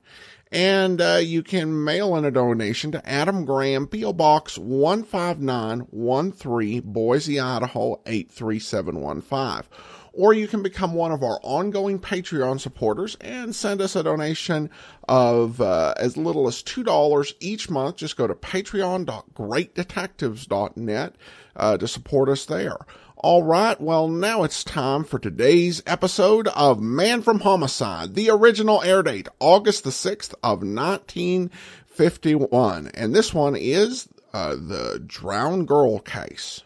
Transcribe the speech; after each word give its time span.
And 0.50 1.00
uh, 1.00 1.20
you 1.22 1.42
can 1.42 1.84
mail 1.84 2.16
in 2.16 2.24
a 2.24 2.30
donation 2.30 2.90
to 2.92 3.06
Adam 3.08 3.44
Graham, 3.44 3.86
P.O. 3.86 4.14
Box 4.14 4.56
15913, 4.56 6.80
Boise, 6.80 7.38
Idaho 7.38 8.00
83715. 8.06 9.68
Or 10.14 10.32
you 10.32 10.48
can 10.48 10.62
become 10.62 10.94
one 10.94 11.12
of 11.12 11.22
our 11.22 11.38
ongoing 11.42 11.98
Patreon 12.00 12.60
supporters 12.60 13.18
and 13.20 13.54
send 13.54 13.82
us 13.82 13.94
a 13.94 14.02
donation 14.02 14.70
of 15.06 15.60
uh, 15.60 15.92
as 15.96 16.16
little 16.16 16.48
as 16.48 16.60
$2 16.62 17.34
each 17.40 17.68
month. 17.70 17.96
Just 17.96 18.16
go 18.16 18.26
to 18.26 18.34
patreon.greatdetectives.net 18.34 21.14
uh, 21.56 21.76
to 21.76 21.86
support 21.86 22.28
us 22.28 22.46
there. 22.46 22.78
All 23.20 23.42
right, 23.42 23.80
well, 23.80 24.06
now 24.06 24.44
it's 24.44 24.62
time 24.62 25.02
for 25.02 25.18
today's 25.18 25.82
episode 25.88 26.46
of 26.54 26.80
Man 26.80 27.22
from 27.22 27.40
Homicide. 27.40 28.14
The 28.14 28.30
original 28.30 28.80
air 28.82 29.02
date, 29.02 29.26
August 29.40 29.82
the 29.82 29.90
6th 29.90 30.34
of 30.40 30.62
1951. 30.62 32.92
And 32.94 33.12
this 33.12 33.34
one 33.34 33.56
is 33.56 34.08
uh, 34.32 34.54
the 34.54 35.02
Drowned 35.04 35.66
Girl 35.66 35.98
case. 35.98 36.62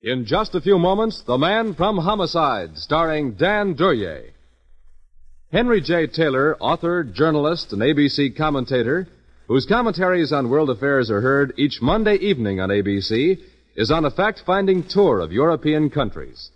In 0.00 0.24
just 0.24 0.54
a 0.54 0.60
few 0.60 0.78
moments, 0.78 1.22
The 1.22 1.36
Man 1.36 1.74
from 1.74 1.98
Homicide, 1.98 2.78
starring 2.78 3.32
Dan 3.32 3.74
Duryea. 3.74 4.30
Henry 5.50 5.80
J. 5.80 6.06
Taylor, 6.06 6.56
author, 6.60 7.02
journalist, 7.02 7.72
and 7.72 7.82
ABC 7.82 8.36
commentator, 8.36 9.08
whose 9.48 9.66
commentaries 9.66 10.32
on 10.32 10.48
world 10.48 10.70
affairs 10.70 11.10
are 11.10 11.22
heard 11.22 11.52
each 11.56 11.82
Monday 11.82 12.14
evening 12.14 12.60
on 12.60 12.68
ABC, 12.68 13.40
is 13.76 13.90
on 13.90 14.04
a 14.04 14.10
fact 14.10 14.42
finding 14.44 14.82
tour 14.82 15.20
of 15.20 15.30
European 15.30 15.90
countries. 15.90 16.50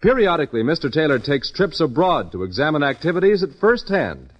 Periodically, 0.00 0.62
Mr. 0.62 0.90
Taylor 0.92 1.18
takes 1.18 1.50
trips 1.50 1.80
abroad 1.80 2.30
to 2.32 2.44
examine 2.44 2.82
activities 2.82 3.42
at 3.42 3.58
first 3.60 3.88
hand. 3.88 4.32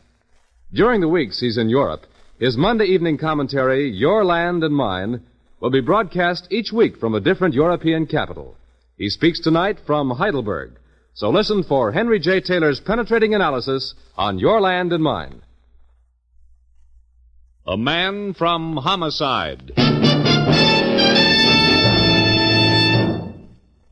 During 0.72 1.00
the 1.00 1.08
weeks 1.08 1.40
he's 1.40 1.58
in 1.58 1.68
Europe, 1.68 2.02
his 2.38 2.56
Monday 2.56 2.84
evening 2.84 3.18
commentary, 3.18 3.90
Your 3.90 4.24
Land 4.24 4.62
and 4.62 4.74
Mine, 4.74 5.22
will 5.60 5.70
be 5.70 5.80
broadcast 5.80 6.46
each 6.50 6.70
week 6.72 6.98
from 6.98 7.14
a 7.14 7.20
different 7.20 7.54
European 7.54 8.06
capital. 8.06 8.56
He 8.96 9.08
speaks 9.08 9.40
tonight 9.40 9.78
from 9.86 10.10
Heidelberg. 10.10 10.72
So 11.14 11.30
listen 11.30 11.64
for 11.64 11.92
Henry 11.92 12.20
J. 12.20 12.40
Taylor's 12.40 12.78
penetrating 12.78 13.34
analysis 13.34 13.94
on 14.16 14.38
Your 14.38 14.60
Land 14.60 14.92
and 14.92 15.02
Mine. 15.02 15.40
A 17.66 17.76
Man 17.76 18.34
from 18.34 18.76
Homicide. 18.76 19.72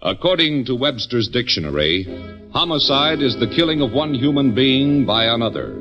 According 0.04 0.66
to 0.66 0.74
Webster's 0.74 1.28
dictionary, 1.28 2.04
homicide 2.52 3.22
is 3.22 3.38
the 3.40 3.46
killing 3.56 3.80
of 3.80 3.92
one 3.92 4.12
human 4.12 4.54
being 4.54 5.06
by 5.06 5.24
another. 5.24 5.72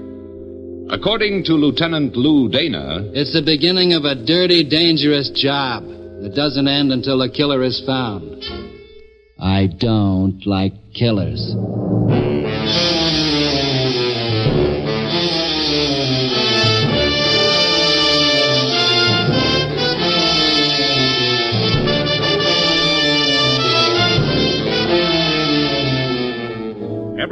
According 0.89 1.43
to 1.45 1.53
Lieutenant 1.55 2.15
Lou 2.15 2.47
Dana, 2.47 3.11
It's 3.13 3.33
the 3.33 3.41
beginning 3.41 3.91
of 3.91 4.05
a 4.05 4.15
dirty, 4.15 4.63
dangerous 4.63 5.29
job 5.35 5.83
that 6.21 6.33
doesn't 6.35 6.69
end 6.69 6.93
until 6.93 7.17
the 7.17 7.29
killer 7.29 7.63
is 7.63 7.83
found. 7.85 8.45
I 9.41 9.67
don't 9.67 10.41
like 10.45 10.71
killers. 10.93 11.53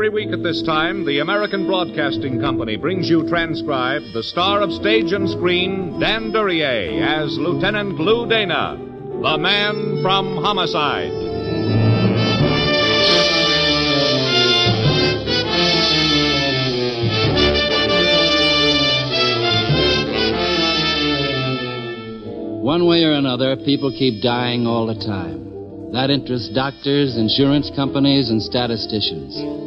Every 0.01 0.25
week 0.25 0.33
at 0.33 0.41
this 0.41 0.63
time, 0.63 1.05
the 1.05 1.19
American 1.19 1.67
Broadcasting 1.67 2.39
Company 2.41 2.75
brings 2.75 3.07
you 3.07 3.29
transcribed 3.29 4.05
the 4.15 4.23
star 4.23 4.63
of 4.63 4.71
stage 4.71 5.11
and 5.11 5.29
screen, 5.29 5.99
Dan 5.99 6.31
Duryea, 6.31 6.99
as 7.03 7.37
Lieutenant 7.37 7.99
Lou 7.99 8.27
Dana, 8.27 8.77
the 8.79 9.37
man 9.37 10.01
from 10.01 10.37
Homicide. 10.37 11.11
One 22.63 22.87
way 22.87 23.03
or 23.03 23.11
another, 23.11 23.55
people 23.57 23.91
keep 23.91 24.23
dying 24.23 24.65
all 24.65 24.87
the 24.87 24.95
time. 24.95 25.91
That 25.93 26.09
interests 26.09 26.49
doctors, 26.55 27.17
insurance 27.17 27.69
companies, 27.75 28.31
and 28.31 28.41
statisticians. 28.41 29.61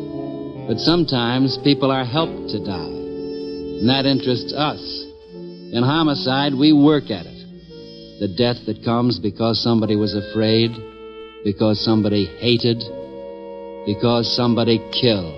But 0.67 0.79
sometimes 0.79 1.59
people 1.63 1.91
are 1.91 2.05
helped 2.05 2.49
to 2.51 2.65
die. 2.65 2.95
And 3.85 3.89
that 3.89 4.07
interests 4.07 4.55
us. 4.55 4.81
In 5.73 5.83
homicide, 5.83 6.55
we 6.55 6.73
work 6.73 7.11
at 7.11 7.27
it. 7.27 7.35
The 8.21 8.29
death 8.29 8.65
that 8.67 8.83
comes 8.85 9.19
because 9.19 9.63
somebody 9.63 9.97
was 9.97 10.15
afraid, 10.15 10.71
because 11.45 11.85
somebody 11.85 12.25
hated, 12.39 12.79
because 13.85 14.35
somebody 14.35 14.79
killed. 14.91 15.35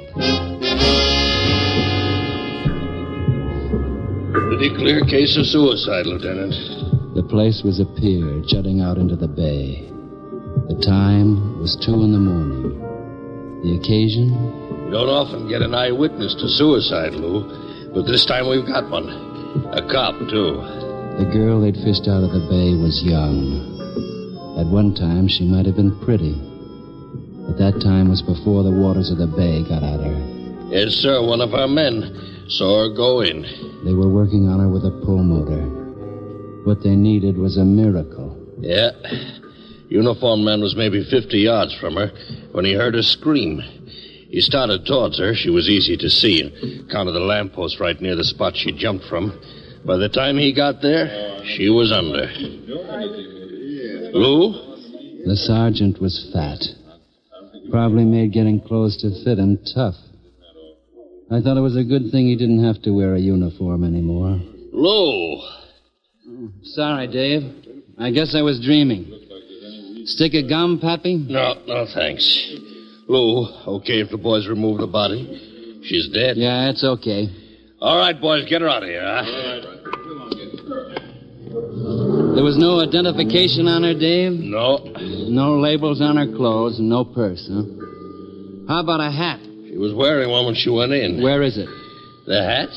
Pretty 4.30 4.70
clear 4.76 5.00
case 5.04 5.36
of 5.36 5.46
suicide, 5.46 6.06
Lieutenant. 6.06 6.54
The 7.16 7.26
place 7.28 7.62
was 7.64 7.80
a 7.80 7.86
pier 7.98 8.42
jutting 8.46 8.80
out 8.80 8.98
into 8.98 9.16
the 9.16 9.26
bay. 9.26 9.90
The 10.68 10.78
time 10.86 11.58
was 11.58 11.74
two 11.84 12.04
in 12.04 12.12
the 12.12 12.18
morning. 12.18 12.78
The 13.64 13.80
occasion, 13.80 14.75
You 14.86 14.92
don't 14.92 15.10
often 15.10 15.48
get 15.48 15.62
an 15.62 15.74
eyewitness 15.74 16.34
to 16.38 16.48
suicide, 16.48 17.14
Lou, 17.14 17.42
but 17.92 18.06
this 18.06 18.24
time 18.24 18.48
we've 18.48 18.66
got 18.66 18.88
one. 18.88 19.08
A 19.74 19.82
cop, 19.90 20.14
too. 20.30 20.62
the 21.18 21.28
girl 21.32 21.60
they'd 21.60 21.74
fished 21.82 22.06
out 22.06 22.22
of 22.22 22.30
the 22.30 22.46
bay 22.46 22.70
was 22.78 23.02
young. 23.02 23.74
At 24.60 24.66
one 24.70 24.94
time, 24.94 25.26
she 25.26 25.44
might 25.44 25.66
have 25.66 25.74
been 25.74 25.98
pretty. 26.04 26.38
But 27.50 27.58
that 27.58 27.80
time 27.82 28.08
was 28.08 28.22
before 28.22 28.62
the 28.62 28.70
waters 28.70 29.10
of 29.10 29.18
the 29.18 29.26
bay 29.26 29.66
got 29.68 29.82
at 29.82 30.00
her. 30.06 30.18
Yes, 30.70 30.94
sir, 30.94 31.18
one 31.20 31.40
of 31.40 31.52
our 31.54 31.66
men 31.68 32.46
saw 32.48 32.86
her 32.86 32.94
go 32.94 33.20
in. 33.22 33.42
They 33.84 33.92
were 33.94 34.08
working 34.08 34.46
on 34.48 34.60
her 34.60 34.68
with 34.68 34.84
a 34.84 34.94
pulmotor. 35.02 36.64
What 36.64 36.82
they 36.82 36.94
needed 36.94 37.36
was 37.38 37.56
a 37.56 37.64
miracle. 37.64 38.38
Yeah. 38.60 38.90
Uniformed 39.88 40.44
man 40.44 40.60
was 40.60 40.74
maybe 40.76 41.02
50 41.02 41.38
yards 41.38 41.74
from 41.74 41.94
her 41.96 42.12
when 42.52 42.64
he 42.64 42.72
heard 42.72 42.94
her 42.94 43.02
scream. 43.02 43.62
He 44.28 44.40
started 44.40 44.86
towards 44.86 45.18
her. 45.18 45.34
She 45.34 45.50
was 45.50 45.68
easy 45.68 45.96
to 45.96 46.10
see, 46.10 46.86
Counted 46.90 47.12
the 47.12 47.20
lamppost 47.20 47.78
right 47.80 48.00
near 48.00 48.16
the 48.16 48.24
spot 48.24 48.56
she 48.56 48.72
jumped 48.72 49.04
from. 49.06 49.38
By 49.84 49.96
the 49.96 50.08
time 50.08 50.36
he 50.36 50.52
got 50.52 50.82
there, 50.82 51.42
she 51.44 51.68
was 51.68 51.92
under. 51.92 52.26
Lou? 54.12 54.52
The 55.26 55.36
sergeant 55.36 56.00
was 56.00 56.30
fat. 56.32 56.58
Probably 57.70 58.04
made 58.04 58.32
getting 58.32 58.60
clothes 58.60 58.96
to 58.98 59.10
fit 59.24 59.38
him 59.38 59.58
tough. 59.74 59.94
I 61.30 61.40
thought 61.40 61.56
it 61.56 61.60
was 61.60 61.76
a 61.76 61.84
good 61.84 62.10
thing 62.10 62.26
he 62.26 62.36
didn't 62.36 62.64
have 62.64 62.82
to 62.82 62.90
wear 62.90 63.14
a 63.14 63.20
uniform 63.20 63.84
anymore. 63.84 64.40
Lou! 64.72 65.40
Sorry, 66.62 67.06
Dave. 67.08 67.42
I 67.98 68.10
guess 68.10 68.34
I 68.36 68.42
was 68.42 68.60
dreaming. 68.60 69.06
Stick 70.04 70.34
of 70.34 70.48
gum, 70.48 70.78
Pappy? 70.80 71.16
No, 71.16 71.54
no, 71.66 71.86
thanks. 71.92 72.54
Lou, 73.08 73.46
okay 73.78 74.00
if 74.00 74.10
the 74.10 74.16
boys 74.18 74.48
remove 74.48 74.80
the 74.80 74.86
body? 74.86 75.80
She's 75.84 76.08
dead. 76.12 76.36
Yeah, 76.36 76.70
it's 76.70 76.82
okay. 76.82 77.28
All 77.80 77.98
right, 77.98 78.18
boys, 78.20 78.48
get 78.48 78.62
her 78.62 78.68
out 78.68 78.82
of 78.82 78.88
here, 78.88 79.02
huh? 79.04 79.22
There 82.34 82.44
was 82.44 82.56
no 82.58 82.80
identification 82.80 83.66
on 83.68 83.84
her, 83.84 83.94
Dave? 83.94 84.32
No. 84.32 84.78
No 85.28 85.58
labels 85.58 86.00
on 86.00 86.16
her 86.16 86.26
clothes 86.26 86.78
and 86.78 86.88
no 86.88 87.04
purse, 87.04 87.48
huh? 87.50 87.62
How 88.68 88.80
about 88.80 89.00
a 89.00 89.10
hat? 89.10 89.40
She 89.42 89.76
She 89.76 89.80
was 89.82 89.92
wearing 89.92 90.30
one 90.30 90.46
when 90.46 90.54
she 90.54 90.70
went 90.70 90.92
in. 90.92 91.22
Where 91.22 91.42
is 91.42 91.58
it? 91.58 91.68
The 92.26 92.42
hat? 92.42 92.70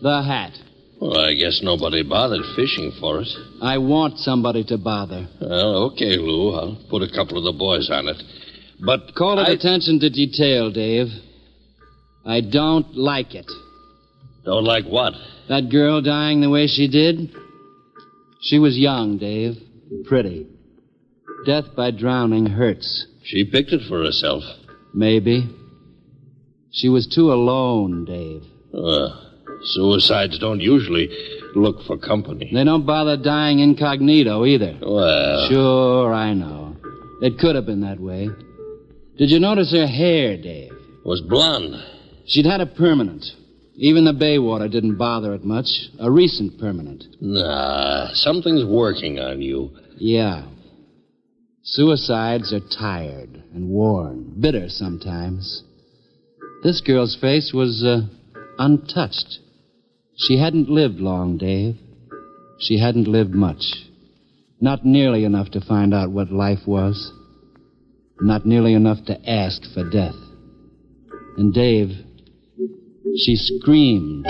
The 0.00 0.22
hat. 0.22 0.52
Well, 0.98 1.20
I 1.20 1.34
guess 1.34 1.60
nobody 1.62 2.02
bothered 2.02 2.40
fishing 2.56 2.92
for 2.98 3.20
it. 3.20 3.28
I 3.60 3.76
want 3.76 4.16
somebody 4.20 4.64
to 4.72 4.78
bother. 4.78 5.28
Well, 5.38 5.92
okay, 5.92 6.16
Lou. 6.16 6.54
I'll 6.54 6.78
put 6.88 7.02
a 7.02 7.12
couple 7.12 7.36
of 7.36 7.44
the 7.44 7.52
boys 7.52 7.90
on 7.92 8.08
it. 8.08 8.16
But 8.84 9.14
Call 9.14 9.38
it 9.38 9.48
I 9.48 9.52
attention 9.52 10.00
to 10.00 10.10
detail, 10.10 10.70
Dave. 10.70 11.06
I 12.24 12.40
don't 12.40 12.94
like 12.96 13.34
it. 13.34 13.50
don't 14.44 14.64
like 14.64 14.84
what? 14.84 15.14
That 15.48 15.70
girl 15.70 16.02
dying 16.02 16.40
the 16.40 16.50
way 16.50 16.66
she 16.66 16.88
did? 16.88 17.32
She 18.42 18.58
was 18.58 18.76
young, 18.76 19.18
Dave. 19.18 19.56
Pretty. 20.06 20.46
Death 21.46 21.66
by 21.76 21.90
drowning 21.92 22.46
hurts. 22.46 23.06
She 23.24 23.44
picked 23.44 23.72
it 23.72 23.82
for 23.88 24.04
herself. 24.04 24.42
Maybe. 24.92 25.48
She 26.72 26.88
was 26.88 27.06
too 27.06 27.32
alone, 27.32 28.04
Dave. 28.04 28.42
Uh, 28.74 29.08
suicides 29.62 30.38
don't 30.38 30.60
usually 30.60 31.08
look 31.54 31.82
for 31.86 31.96
company. 31.96 32.50
They 32.52 32.64
don't 32.64 32.84
bother 32.84 33.16
dying 33.16 33.60
incognito 33.60 34.44
either. 34.44 34.76
Well, 34.82 35.48
Sure, 35.48 36.12
I 36.12 36.34
know. 36.34 36.76
It 37.22 37.38
could 37.38 37.54
have 37.54 37.64
been 37.66 37.80
that 37.80 37.98
way. 37.98 38.28
Did 39.18 39.30
you 39.30 39.40
notice 39.40 39.72
her 39.72 39.86
hair, 39.86 40.36
Dave? 40.36 40.72
It 40.72 41.06
was 41.06 41.22
blonde. 41.22 41.74
She'd 42.26 42.44
had 42.44 42.60
a 42.60 42.66
permanent. 42.66 43.24
Even 43.74 44.04
the 44.04 44.12
Baywater 44.12 44.70
didn't 44.70 44.96
bother 44.96 45.32
it 45.34 45.44
much. 45.44 45.66
A 45.98 46.10
recent 46.10 46.58
permanent. 46.58 47.04
Nah, 47.20 48.08
something's 48.12 48.64
working 48.64 49.18
on 49.18 49.40
you. 49.40 49.70
Yeah. 49.96 50.46
Suicides 51.62 52.52
are 52.52 52.60
tired 52.78 53.42
and 53.54 53.68
worn, 53.68 54.34
bitter 54.38 54.68
sometimes. 54.68 55.62
This 56.62 56.80
girl's 56.80 57.16
face 57.20 57.52
was 57.54 57.84
uh, 57.84 58.06
untouched. 58.58 59.38
She 60.16 60.38
hadn't 60.38 60.68
lived 60.68 61.00
long, 61.00 61.38
Dave. 61.38 61.76
She 62.58 62.78
hadn't 62.78 63.08
lived 63.08 63.34
much. 63.34 63.64
Not 64.60 64.84
nearly 64.84 65.24
enough 65.24 65.50
to 65.50 65.60
find 65.60 65.92
out 65.92 66.10
what 66.10 66.30
life 66.30 66.66
was. 66.66 67.12
Not 68.20 68.46
nearly 68.46 68.72
enough 68.72 69.04
to 69.06 69.30
ask 69.30 69.62
for 69.74 69.88
death. 69.88 70.14
And 71.36 71.52
Dave, 71.52 71.90
she 73.18 73.36
screamed. 73.36 74.26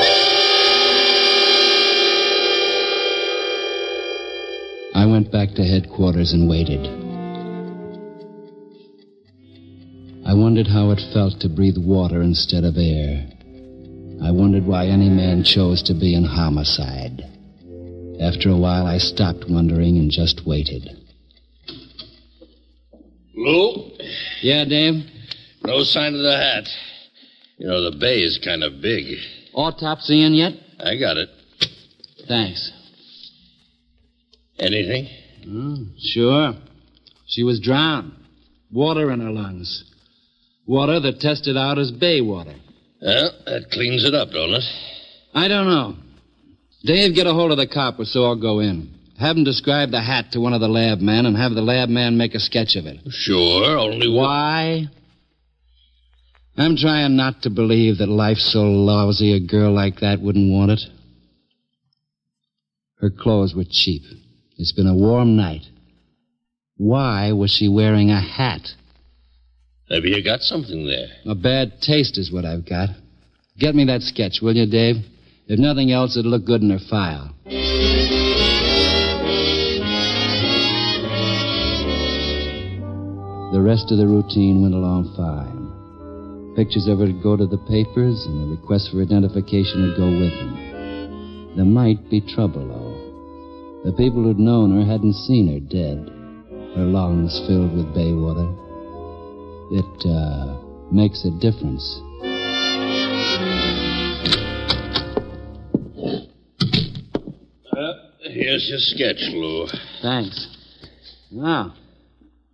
I 4.94 5.06
went 5.06 5.30
back 5.30 5.54
to 5.54 5.62
headquarters 5.62 6.32
and 6.32 6.48
waited. 6.48 6.84
I 10.26 10.34
wondered 10.34 10.66
how 10.66 10.90
it 10.90 11.00
felt 11.12 11.38
to 11.40 11.48
breathe 11.48 11.78
water 11.78 12.22
instead 12.22 12.64
of 12.64 12.76
air. 12.76 13.28
I 14.20 14.32
wondered 14.32 14.66
why 14.66 14.86
any 14.86 15.08
man 15.08 15.44
chose 15.44 15.82
to 15.84 15.94
be 15.94 16.14
in 16.14 16.24
homicide. 16.24 17.22
After 18.20 18.48
a 18.50 18.56
while, 18.56 18.86
I 18.86 18.98
stopped 18.98 19.44
wondering 19.48 19.98
and 19.98 20.10
just 20.10 20.44
waited. 20.44 21.05
Lou, 23.36 23.90
Yeah, 24.42 24.64
Dave? 24.64 25.04
no 25.64 25.82
sign 25.82 26.14
of 26.14 26.20
the 26.22 26.36
hat. 26.36 26.64
You 27.58 27.66
know, 27.68 27.90
the 27.90 27.96
bay 27.98 28.20
is 28.20 28.38
kind 28.44 28.62
of 28.62 28.80
big. 28.80 29.04
Autopsy 29.54 30.22
in 30.24 30.34
yet? 30.34 30.52
I 30.80 30.96
got 30.96 31.16
it. 31.16 31.28
Thanks. 32.28 32.72
Anything? 34.58 35.08
Mm, 35.46 35.92
sure. 35.98 36.54
She 37.26 37.42
was 37.42 37.60
drowned. 37.60 38.12
Water 38.72 39.10
in 39.10 39.20
her 39.20 39.30
lungs. 39.30 39.84
Water 40.66 40.98
that 41.00 41.20
tested 41.20 41.56
out 41.56 41.78
as 41.78 41.90
bay 41.92 42.20
water. 42.20 42.54
Well, 43.00 43.30
that 43.46 43.70
cleans 43.70 44.04
it 44.04 44.14
up, 44.14 44.30
don't 44.30 44.54
it? 44.54 44.64
I 45.34 45.48
don't 45.48 45.66
know. 45.66 45.96
Dave, 46.84 47.14
get 47.14 47.26
a 47.26 47.32
hold 47.32 47.52
of 47.52 47.58
the 47.58 47.66
copper 47.66 48.04
so 48.04 48.24
I'll 48.24 48.40
go 48.40 48.60
in. 48.60 48.94
Have 49.18 49.36
him 49.36 49.44
describe 49.44 49.90
the 49.90 50.00
hat 50.00 50.32
to 50.32 50.40
one 50.40 50.52
of 50.52 50.60
the 50.60 50.68
lab 50.68 51.00
men 51.00 51.24
and 51.24 51.36
have 51.36 51.52
the 51.52 51.62
lab 51.62 51.88
man 51.88 52.18
make 52.18 52.34
a 52.34 52.40
sketch 52.40 52.76
of 52.76 52.86
it. 52.86 52.98
Sure, 53.10 53.78
only 53.78 54.08
one. 54.08 54.24
Why? 54.24 54.86
I'm 56.58 56.76
trying 56.76 57.16
not 57.16 57.42
to 57.42 57.50
believe 57.50 57.98
that 57.98 58.08
life's 58.08 58.50
so 58.52 58.62
lousy 58.62 59.32
a 59.32 59.40
girl 59.40 59.72
like 59.72 60.00
that 60.00 60.20
wouldn't 60.20 60.52
want 60.52 60.72
it. 60.72 60.80
Her 63.00 63.10
clothes 63.10 63.54
were 63.54 63.64
cheap. 63.68 64.02
It's 64.58 64.72
been 64.72 64.86
a 64.86 64.94
warm 64.94 65.36
night. 65.36 65.62
Why 66.76 67.32
was 67.32 67.50
she 67.50 67.68
wearing 67.68 68.10
a 68.10 68.20
hat? 68.20 68.68
Maybe 69.88 70.10
you 70.10 70.22
got 70.22 70.40
something 70.40 70.86
there. 70.86 71.08
A 71.26 71.34
bad 71.34 71.80
taste 71.80 72.18
is 72.18 72.32
what 72.32 72.44
I've 72.44 72.68
got. 72.68 72.90
Get 73.58 73.74
me 73.74 73.84
that 73.86 74.02
sketch, 74.02 74.40
will 74.42 74.56
you, 74.56 74.66
Dave? 74.66 74.96
If 75.46 75.58
nothing 75.58 75.92
else, 75.92 76.16
it'll 76.16 76.30
look 76.30 76.44
good 76.44 76.62
in 76.62 76.70
her 76.70 76.78
file. 76.78 77.34
The 83.56 83.62
rest 83.62 83.90
of 83.90 83.96
the 83.96 84.06
routine 84.06 84.60
went 84.60 84.74
along 84.74 85.16
fine. 85.16 85.72
Pictures 86.56 86.88
of 86.88 86.98
her 86.98 87.06
would 87.06 87.22
go 87.22 87.38
to 87.38 87.46
the 87.46 87.56
papers, 87.56 88.26
and 88.26 88.42
the 88.42 88.60
request 88.60 88.90
for 88.92 89.00
identification 89.00 89.80
would 89.80 89.96
go 89.96 90.12
with 90.12 90.30
them. 90.36 91.56
There 91.56 91.64
might 91.64 92.10
be 92.10 92.20
trouble, 92.20 92.68
though. 92.68 93.88
The 93.88 93.96
people 93.96 94.24
who'd 94.24 94.38
known 94.38 94.76
her 94.76 94.84
hadn't 94.84 95.14
seen 95.14 95.48
her 95.48 95.60
dead, 95.72 95.96
her 96.76 96.84
lungs 96.84 97.32
filled 97.48 97.72
with 97.72 97.94
bay 97.94 98.12
water. 98.12 98.44
It, 99.72 100.04
uh, 100.04 100.60
makes 100.92 101.24
a 101.24 101.30
difference. 101.40 101.80
Uh, 107.72 107.92
here's 108.20 108.68
your 108.68 108.80
sketch, 108.80 109.32
Lou. 109.32 109.66
Thanks. 110.02 110.46
Wow. 111.32 111.72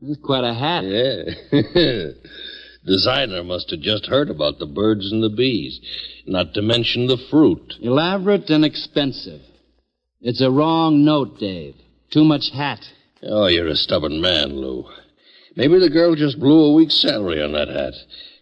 This 0.03 0.17
is 0.19 0.23
quite 0.25 0.43
a 0.45 0.53
hat. 0.53 0.83
Yeah. 0.85 2.11
Designer 2.85 3.45
must 3.45 3.71
have 3.71 3.79
just 3.81 4.07
heard 4.07 4.29
about 4.31 4.59
the 4.59 4.67
birds 4.67 5.13
and 5.13 5.23
the 5.23 5.29
bees, 5.29 5.81
not 6.27 6.53
to 6.55 6.63
mention 6.63 7.07
the 7.07 7.17
fruit. 7.31 7.75
Elaborate 7.81 8.51
and 8.51 8.65
expensive. 8.65 9.41
It's 10.21 10.41
a 10.41 10.51
wrong 10.51 11.05
note, 11.05 11.39
Dave. 11.39 11.77
Too 12.11 12.25
much 12.25 12.51
hat. 12.53 12.81
Oh, 13.23 13.47
you're 13.47 13.69
a 13.69 13.77
stubborn 13.77 14.21
man, 14.21 14.57
Lou. 14.57 14.85
Maybe 15.55 15.79
the 15.79 15.91
girl 15.91 16.17
just 16.17 16.41
blew 16.41 16.65
a 16.65 16.73
week's 16.75 17.01
salary 17.01 17.41
on 17.41 17.53
that 17.53 17.69
hat. 17.69 17.95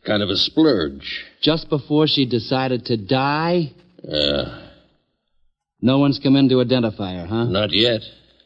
Kind 0.06 0.22
of 0.22 0.30
a 0.30 0.36
splurge. 0.36 1.26
Just 1.42 1.68
before 1.68 2.06
she 2.06 2.24
decided 2.24 2.86
to 2.86 2.96
die, 2.96 3.72
Uh, 4.10 4.66
no 5.82 5.98
one's 5.98 6.18
come 6.18 6.36
in 6.36 6.48
to 6.48 6.62
identify 6.62 7.12
her, 7.16 7.26
huh? 7.26 7.44
not 7.44 7.70
yet. 7.72 8.00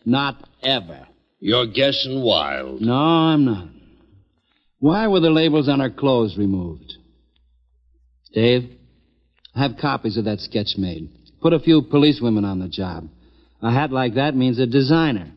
Not 0.05 0.43
ever. 0.65 1.07
You're 1.45 1.67
guessing 1.67 2.23
wild. 2.23 2.81
No, 2.81 2.95
I'm 2.95 3.45
not. 3.45 3.69
Why 4.79 5.09
were 5.09 5.21
the 5.21 5.29
labels 5.29 5.69
on 5.69 5.81
her 5.81 5.91
clothes 5.91 6.39
removed? 6.39 6.95
Dave, 8.33 8.71
have 9.55 9.73
copies 9.79 10.17
of 10.17 10.25
that 10.25 10.41
sketch 10.41 10.79
made. 10.79 11.11
Put 11.43 11.53
a 11.53 11.59
few 11.59 11.83
policewomen 11.83 12.47
on 12.47 12.61
the 12.61 12.69
job. 12.69 13.11
A 13.61 13.71
hat 13.71 13.93
like 13.93 14.15
that 14.15 14.35
means 14.35 14.59
a 14.59 14.65
designer. 14.65 15.33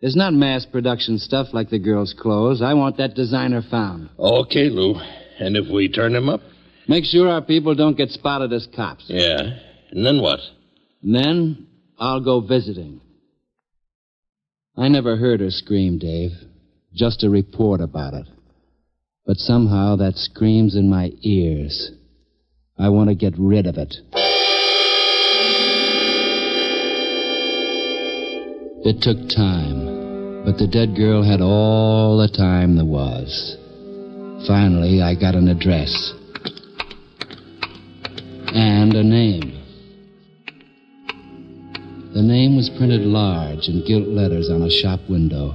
It's 0.00 0.14
not 0.14 0.34
mass 0.34 0.66
production 0.66 1.18
stuff 1.18 1.48
like 1.52 1.68
the 1.68 1.80
girl's 1.80 2.14
clothes. 2.16 2.62
I 2.62 2.74
want 2.74 2.98
that 2.98 3.16
designer 3.16 3.60
found. 3.68 4.08
Okay, 4.20 4.68
Lou. 4.68 4.94
And 5.40 5.56
if 5.56 5.68
we 5.68 5.88
turn 5.88 6.14
him 6.14 6.28
up? 6.28 6.42
Make 6.86 7.02
sure 7.02 7.28
our 7.28 7.42
people 7.42 7.74
don't 7.74 7.96
get 7.96 8.10
spotted 8.10 8.52
as 8.52 8.68
cops. 8.76 9.06
Yeah. 9.08 9.58
And 9.90 10.06
then 10.06 10.22
what? 10.22 10.38
And 11.02 11.12
then 11.12 11.66
I'll 11.98 12.20
go 12.20 12.40
visiting. 12.40 13.00
I 14.80 14.88
never 14.88 15.16
heard 15.16 15.40
her 15.40 15.50
scream, 15.50 15.98
Dave. 15.98 16.30
Just 16.94 17.22
a 17.22 17.28
report 17.28 17.82
about 17.82 18.14
it. 18.14 18.26
But 19.26 19.36
somehow 19.36 19.96
that 19.96 20.16
screams 20.16 20.74
in 20.74 20.88
my 20.88 21.12
ears. 21.20 21.90
I 22.78 22.88
want 22.88 23.10
to 23.10 23.14
get 23.14 23.34
rid 23.36 23.66
of 23.66 23.76
it. 23.76 23.94
It 28.82 29.02
took 29.02 29.18
time, 29.28 30.44
but 30.46 30.56
the 30.56 30.66
dead 30.66 30.96
girl 30.96 31.22
had 31.22 31.42
all 31.42 32.16
the 32.16 32.34
time 32.34 32.76
there 32.76 32.86
was. 32.86 33.58
Finally, 34.48 35.02
I 35.02 35.14
got 35.14 35.34
an 35.34 35.48
address. 35.48 36.14
And 38.54 38.94
a 38.94 39.04
name. 39.04 39.59
The 42.12 42.22
name 42.22 42.56
was 42.56 42.68
printed 42.76 43.02
large 43.02 43.68
in 43.68 43.84
gilt 43.86 44.08
letters 44.08 44.50
on 44.50 44.62
a 44.62 44.70
shop 44.70 44.98
window. 45.08 45.54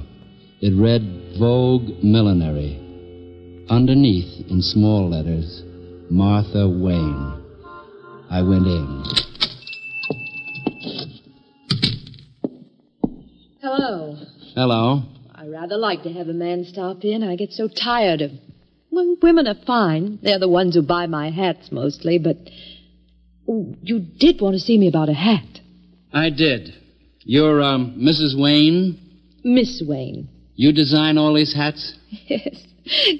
It 0.62 0.72
read 0.74 1.36
Vogue 1.38 2.02
Millinery. 2.02 2.80
Underneath, 3.68 4.48
in 4.48 4.62
small 4.62 5.06
letters, 5.10 5.62
Martha 6.08 6.66
Wayne. 6.66 7.44
I 8.30 8.40
went 8.40 8.66
in. 8.66 9.04
Hello. 13.60 14.16
Hello. 14.54 15.02
I 15.34 15.48
rather 15.48 15.76
like 15.76 16.04
to 16.04 16.12
have 16.14 16.28
a 16.28 16.32
man 16.32 16.64
stop 16.64 17.04
in. 17.04 17.22
I 17.22 17.36
get 17.36 17.52
so 17.52 17.68
tired 17.68 18.22
of 18.22 18.30
Well, 18.90 19.16
women 19.20 19.46
are 19.46 19.62
fine. 19.66 20.20
They're 20.22 20.38
the 20.38 20.48
ones 20.48 20.74
who 20.74 20.80
buy 20.80 21.06
my 21.06 21.30
hats 21.30 21.70
mostly, 21.70 22.18
but. 22.18 22.38
Oh, 23.46 23.74
you 23.82 24.00
did 24.00 24.40
want 24.40 24.54
to 24.54 24.60
see 24.60 24.78
me 24.78 24.88
about 24.88 25.10
a 25.10 25.14
hat. 25.14 25.55
I 26.12 26.30
did. 26.30 26.74
You're, 27.20 27.62
um, 27.62 27.96
Mrs. 27.98 28.40
Wayne? 28.40 28.98
Miss 29.44 29.82
Wayne. 29.86 30.28
You 30.54 30.72
design 30.72 31.18
all 31.18 31.34
these 31.34 31.54
hats? 31.54 31.94
Yes. 32.28 32.62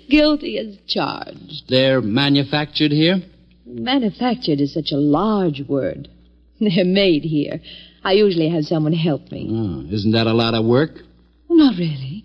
Guilty 0.08 0.58
as 0.58 0.76
charged. 0.86 1.64
They're 1.68 2.00
manufactured 2.00 2.92
here? 2.92 3.20
Manufactured 3.66 4.60
is 4.60 4.72
such 4.72 4.92
a 4.92 4.96
large 4.96 5.62
word. 5.68 6.08
They're 6.60 6.84
made 6.84 7.24
here. 7.24 7.60
I 8.04 8.12
usually 8.12 8.48
have 8.48 8.64
someone 8.64 8.92
help 8.92 9.32
me. 9.32 9.48
Oh, 9.50 9.92
isn't 9.92 10.12
that 10.12 10.28
a 10.28 10.32
lot 10.32 10.54
of 10.54 10.64
work? 10.64 11.00
Not 11.50 11.76
really. 11.76 12.24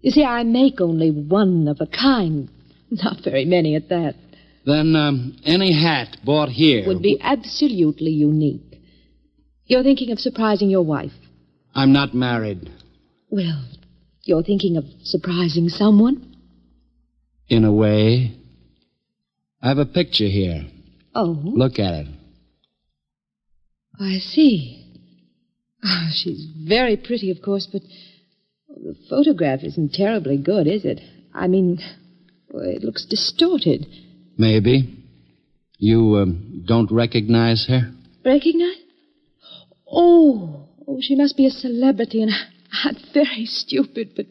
You 0.00 0.10
see, 0.10 0.22
I 0.22 0.44
make 0.44 0.80
only 0.80 1.10
one 1.10 1.66
of 1.66 1.78
a 1.80 1.86
kind. 1.86 2.48
Not 2.90 3.24
very 3.24 3.44
many 3.44 3.74
at 3.74 3.88
that. 3.88 4.14
Then, 4.64 4.94
um, 4.94 5.36
any 5.44 5.72
hat 5.72 6.18
bought 6.24 6.48
here 6.48 6.86
Would 6.86 7.02
be 7.02 7.18
absolutely 7.20 8.10
unique. 8.10 8.73
You're 9.66 9.82
thinking 9.82 10.10
of 10.10 10.18
surprising 10.18 10.70
your 10.70 10.82
wife. 10.82 11.12
I'm 11.74 11.92
not 11.92 12.14
married. 12.14 12.70
Well, 13.30 13.64
you're 14.22 14.42
thinking 14.42 14.76
of 14.76 14.84
surprising 15.02 15.68
someone? 15.68 16.36
In 17.48 17.64
a 17.64 17.72
way. 17.72 18.36
I 19.62 19.68
have 19.68 19.78
a 19.78 19.86
picture 19.86 20.26
here. 20.26 20.66
Oh, 21.14 21.38
Look 21.42 21.78
at 21.78 21.94
it. 21.94 22.06
I 23.98 24.18
see. 24.18 24.80
Ah, 25.82 26.08
she's 26.12 26.46
very 26.66 26.96
pretty, 26.96 27.30
of 27.30 27.40
course, 27.42 27.68
but 27.70 27.82
the 28.68 28.96
photograph 29.08 29.60
isn't 29.62 29.92
terribly 29.92 30.36
good, 30.36 30.66
is 30.66 30.84
it? 30.84 31.00
I 31.32 31.46
mean, 31.46 31.78
it 32.52 32.82
looks 32.82 33.06
distorted. 33.06 33.86
Maybe. 34.36 35.04
You 35.78 36.16
um, 36.16 36.64
don't 36.66 36.90
recognize 36.90 37.66
her? 37.68 37.92
Recognize? 38.24 38.83
Oh, 39.94 40.68
oh, 40.86 40.98
she 41.00 41.14
must 41.14 41.36
be 41.36 41.46
a 41.46 41.50
celebrity, 41.50 42.22
and 42.22 42.32
I'm 42.84 42.96
very 43.12 43.46
stupid, 43.46 44.12
but 44.16 44.26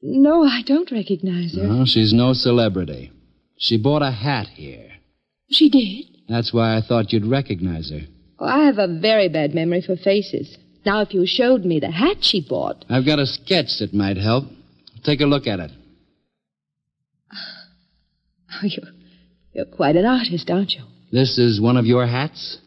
no, 0.00 0.44
I 0.44 0.62
don't 0.66 0.90
recognize 0.90 1.54
her. 1.56 1.62
No, 1.62 1.84
she's 1.84 2.12
no 2.12 2.32
celebrity. 2.32 3.12
She 3.58 3.76
bought 3.76 4.02
a 4.02 4.10
hat 4.10 4.48
here. 4.48 4.90
She 5.50 5.68
did. 5.68 6.06
That's 6.28 6.52
why 6.52 6.76
I 6.76 6.80
thought 6.80 7.12
you'd 7.12 7.26
recognize 7.26 7.90
her. 7.90 8.00
Oh, 8.38 8.46
I 8.46 8.64
have 8.64 8.78
a 8.78 8.88
very 9.00 9.28
bad 9.28 9.54
memory 9.54 9.82
for 9.82 9.96
faces. 9.96 10.56
Now, 10.84 11.02
if 11.02 11.14
you 11.14 11.26
showed 11.26 11.64
me 11.64 11.78
the 11.78 11.90
hat 11.90 12.18
she 12.20 12.40
bought, 12.40 12.84
I've 12.88 13.06
got 13.06 13.20
a 13.20 13.26
sketch 13.26 13.78
that 13.78 13.94
might 13.94 14.16
help. 14.16 14.44
Take 15.04 15.20
a 15.20 15.26
look 15.26 15.46
at 15.46 15.60
it. 15.60 15.70
oh, 17.32 18.64
you're, 18.64 18.90
you're 19.52 19.64
quite 19.66 19.96
an 19.96 20.06
artist, 20.06 20.50
aren't 20.50 20.72
you? 20.72 20.82
This 21.12 21.38
is 21.38 21.60
one 21.60 21.76
of 21.76 21.86
your 21.86 22.06
hats? 22.06 22.58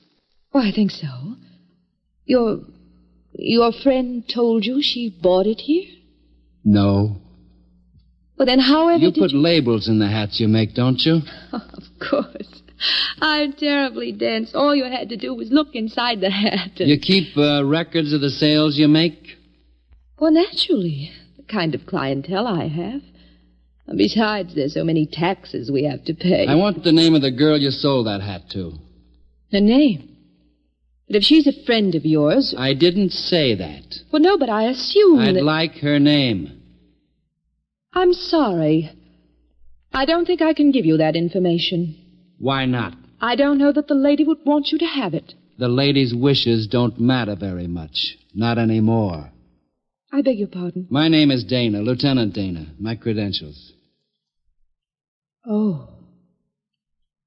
Oh, 0.54 0.60
I 0.60 0.72
think 0.72 0.92
so. 0.92 1.08
Your 2.26 2.60
your 3.34 3.72
friend 3.72 4.24
told 4.28 4.66
you 4.66 4.82
she 4.82 5.10
bought 5.22 5.46
it 5.46 5.62
here? 5.62 5.90
No. 6.64 7.18
Well, 8.38 8.46
then, 8.46 8.60
however 8.60 9.04
You 9.06 9.12
put 9.12 9.32
you... 9.32 9.40
labels 9.40 9.88
in 9.88 10.00
the 10.00 10.08
hats 10.10 10.40
you 10.40 10.48
make, 10.48 10.74
don't 10.74 11.00
you? 11.06 11.22
of 11.54 11.84
course. 12.00 12.62
I'm 13.22 13.54
terribly 13.54 14.12
dense. 14.12 14.54
All 14.54 14.76
you 14.76 14.84
had 14.86 15.10
to 15.10 15.18
do 15.18 15.34
was 15.34 15.50
look 15.52 15.70
inside 15.74 16.20
the 16.22 16.30
hat. 16.30 16.72
and- 16.80 16.90
You 16.90 17.00
keep 17.00 17.38
uh, 17.38 17.64
records 17.66 18.12
of 18.14 18.22
the 18.22 18.30
sales 18.30 18.78
you 18.78 18.88
make? 18.90 19.38
Well, 20.20 20.32
naturally. 20.32 21.12
The 21.38 21.44
kind 21.44 21.76
of 21.76 21.86
clientele 21.86 22.48
I 22.48 22.68
have. 22.68 23.02
And 23.88 23.98
besides, 23.98 24.56
there's 24.56 24.74
so 24.74 24.84
many 24.84 25.06
taxes 25.06 25.70
we 25.72 25.84
have 25.84 26.04
to 26.06 26.14
pay. 26.14 26.48
I 26.48 26.56
want 26.56 26.84
the 26.84 26.92
name 26.92 27.16
of 27.16 27.22
the 27.22 27.32
girl 27.32 27.58
you 27.58 27.70
sold 27.72 28.08
that 28.08 28.22
hat 28.22 28.50
to. 28.52 28.74
Her 29.52 29.62
name. 29.62 30.15
But 31.08 31.18
if 31.18 31.24
she's 31.24 31.48
a 31.48 31.66
friend 31.66 31.94
of 31.96 32.06
yours. 32.06 32.56
I 32.58 32.74
didn't 32.74 33.12
say 33.12 33.54
that. 33.56 34.00
Well, 34.12 34.22
no, 34.22 34.38
but 34.38 34.50
I 34.50 34.64
assume 34.64 35.20
I'd 35.20 35.36
that. 35.36 35.44
like 35.44 35.76
her 35.76 36.00
name. 36.00 36.62
I'm 37.94 38.14
sorry. 38.14 38.92
I 39.94 40.06
don't 40.06 40.26
think 40.26 40.42
I 40.42 40.54
can 40.54 40.72
give 40.72 40.86
you 40.86 40.98
that 40.98 41.16
information. 41.16 41.96
Why 42.40 42.66
not? 42.66 42.94
I 43.22 43.36
don't 43.36 43.58
know 43.58 43.72
that 43.72 43.88
the 43.88 43.96
lady 43.96 44.24
would 44.24 44.40
want 44.46 44.70
you 44.72 44.78
to 44.80 44.86
have 44.86 45.14
it. 45.14 45.34
The 45.58 45.70
lady's 45.70 46.14
wishes 46.14 46.68
don't 46.68 47.00
matter 47.00 47.36
very 47.36 47.68
much. 47.68 48.18
Not 48.34 48.58
anymore. 48.58 49.32
I 50.12 50.22
beg 50.22 50.38
your 50.38 50.50
pardon. 50.50 50.88
My 50.90 51.08
name 51.08 51.32
is 51.32 51.44
Dana, 51.46 51.82
Lieutenant 51.82 52.34
Dana. 52.34 52.68
My 52.80 52.96
credentials. 52.96 53.74
Oh. 55.46 55.90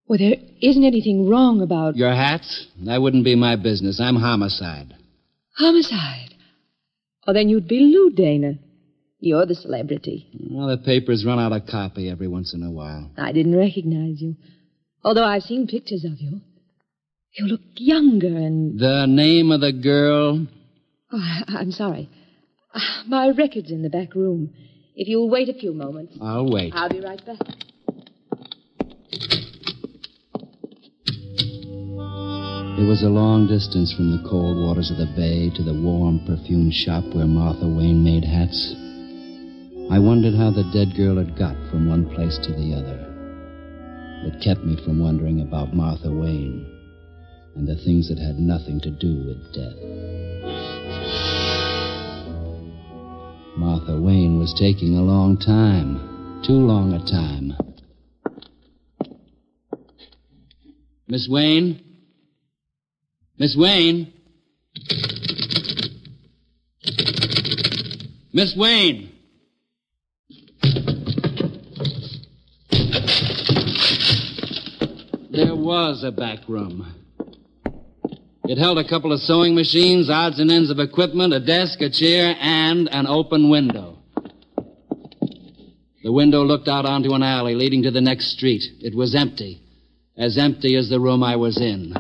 Well, 0.09 0.19
there 0.19 0.37
isn't 0.63 0.85
anything 0.85 1.29
wrong 1.29 1.61
about 1.61 1.97
Your 1.97 2.15
hats? 2.15 2.67
That 2.87 3.03
wouldn't 3.03 3.25
be 3.25 3.35
my 3.35 3.57
business. 3.57 4.01
I'm 4.01 4.17
homicide. 4.17 4.95
homicide. 5.57 6.35
Oh, 7.27 7.33
then 7.35 7.49
you'd 7.51 7.69
be 7.69 7.81
Lou 7.81 8.11
Dana. 8.11 8.55
You're 9.21 9.45
the 9.47 9.55
celebrity. 9.55 10.27
Well, 10.51 10.69
the 10.69 10.79
papers 10.83 11.25
run 11.27 11.39
out 11.39 11.53
of 11.53 11.67
copy 11.67 12.09
every 12.09 12.29
once 12.29 12.55
in 12.55 12.63
a 12.63 12.71
while. 12.71 13.11
I 13.19 13.33
didn't 13.33 13.57
recognize 13.57 14.21
you. 14.23 14.37
Although 15.05 15.25
I've 15.25 15.43
seen 15.43 15.67
pictures 15.67 16.05
of 16.05 16.19
you. 16.21 16.41
You 17.37 17.47
look 17.47 17.61
younger 17.77 18.29
and. 18.29 18.79
The 18.79 19.07
name 19.07 19.51
of 19.53 19.61
the 19.61 19.73
girl? 19.73 20.47
Oh, 21.13 21.19
I- 21.19 21.45
I'm 21.59 21.73
sorry. 21.73 22.09
Ah, 22.75 23.03
My 23.07 23.29
record's 23.29 23.71
in 23.71 23.83
the 23.83 23.91
back 23.91 24.15
room. 24.15 24.55
If 24.95 25.09
you'll 25.09 25.29
wait 25.29 25.49
a 25.49 25.55
few 25.55 25.73
moments, 25.75 26.15
I'll 26.21 26.51
wait. 26.51 26.73
I'll 26.75 26.89
be 26.89 27.01
right 27.01 27.25
back. 27.27 27.39
It 32.79 32.87
was 32.87 33.03
a 33.03 33.09
long 33.09 33.49
distance 33.49 33.93
from 33.93 34.13
the 34.13 34.23
cold 34.31 34.57
waters 34.57 34.93
of 34.93 34.99
the 34.99 35.13
bay 35.17 35.51
to 35.51 35.65
the 35.65 35.75
warm, 35.75 36.25
perfumed 36.25 36.73
shop 36.73 37.03
where 37.13 37.27
Martha 37.27 37.67
Wayne 37.67 38.05
made 38.05 38.23
hats. 38.23 38.73
I 39.91 39.99
wondered 39.99 40.39
how 40.39 40.53
the 40.53 40.63
dead 40.73 40.95
girl 40.95 41.17
had 41.17 41.37
got 41.37 41.57
from 41.73 41.89
one 41.89 42.07
place 42.15 42.39
to 42.39 42.53
the 42.53 42.79
other. 42.79 43.03
It 44.31 44.41
kept 44.41 44.63
me 44.63 44.79
from 44.85 45.01
wondering 45.01 45.41
about 45.41 45.75
Martha 45.75 46.09
Wayne 46.09 46.65
and 47.57 47.67
the 47.67 47.75
things 47.83 48.09
that 48.11 48.19
had 48.23 48.39
nothing 48.39 48.79
to 48.83 48.91
do 48.91 49.27
with 49.27 49.43
death. 49.53 49.75
Martha 53.59 54.01
Wayne 54.01 54.39
was 54.39 54.55
taking 54.55 54.95
a 54.95 55.03
long 55.03 55.37
time. 55.37 55.99
Too 56.47 56.53
long 56.53 56.93
a 56.93 57.03
time. 57.11 57.55
Miss 61.09 61.27
Wayne? 61.29 61.88
Miss 63.39 63.55
Wayne? 63.57 64.13
Miss 68.33 68.57
Wayne! 68.57 69.13
There 75.31 75.55
was 75.55 76.03
a 76.03 76.11
back 76.11 76.49
room. 76.49 76.93
It 78.45 78.59
held 78.59 78.79
a 78.79 78.89
couple 78.89 79.13
of 79.13 79.21
sewing 79.21 79.55
machines, 79.55 80.11
odds 80.11 80.41
and 80.41 80.51
ends 80.51 80.71
of 80.71 80.81
equipment, 80.81 81.33
a 81.33 81.39
desk, 81.39 81.81
a 81.81 81.91
chair, 81.91 82.35
and 82.41 82.89
an 82.91 83.07
open 83.07 83.51
window. 83.51 83.99
The 86.03 86.11
window 86.11 86.43
looked 86.43 86.67
out 86.67 86.87
onto 86.87 87.13
an 87.13 87.23
alley 87.23 87.55
leading 87.55 87.85
to 87.85 87.93
the 87.93 88.01
next 88.01 88.33
street. 88.33 88.65
It 88.81 88.97
was 88.97 89.15
empty, 89.15 89.63
as 90.17 90.39
empty 90.39 90.75
as 90.75 90.89
the 90.89 90.99
room 90.99 91.23
I 91.23 91.37
was 91.37 91.61
in. 91.61 91.95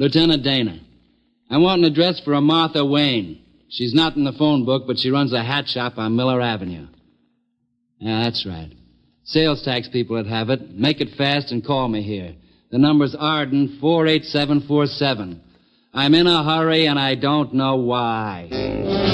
Lieutenant 0.00 0.42
Dana, 0.42 0.80
I 1.50 1.58
want 1.58 1.80
an 1.80 1.84
address 1.84 2.20
for 2.20 2.32
a 2.32 2.40
Martha 2.40 2.82
Wayne. 2.82 3.44
She's 3.68 3.92
not 3.92 4.16
in 4.16 4.24
the 4.24 4.32
phone 4.32 4.64
book, 4.64 4.84
but 4.86 4.98
she 4.98 5.10
runs 5.10 5.34
a 5.34 5.44
hat 5.44 5.68
shop 5.68 5.98
on 5.98 6.16
Miller 6.16 6.40
Avenue. 6.40 6.86
Yeah, 7.98 8.22
that's 8.22 8.46
right. 8.46 8.72
Sales 9.24 9.62
tax 9.62 9.88
people 9.88 10.16
that 10.16 10.24
have 10.24 10.48
it. 10.48 10.70
Make 10.70 11.02
it 11.02 11.18
fast 11.18 11.52
and 11.52 11.62
call 11.62 11.86
me 11.86 12.00
here. 12.00 12.34
The 12.70 12.78
number's 12.78 13.14
Arden 13.14 13.76
48747. 13.78 15.42
I'm 15.92 16.14
in 16.14 16.26
a 16.26 16.44
hurry 16.44 16.86
and 16.86 16.98
I 16.98 17.14
don't 17.14 17.52
know 17.52 17.76
why. 17.76 19.09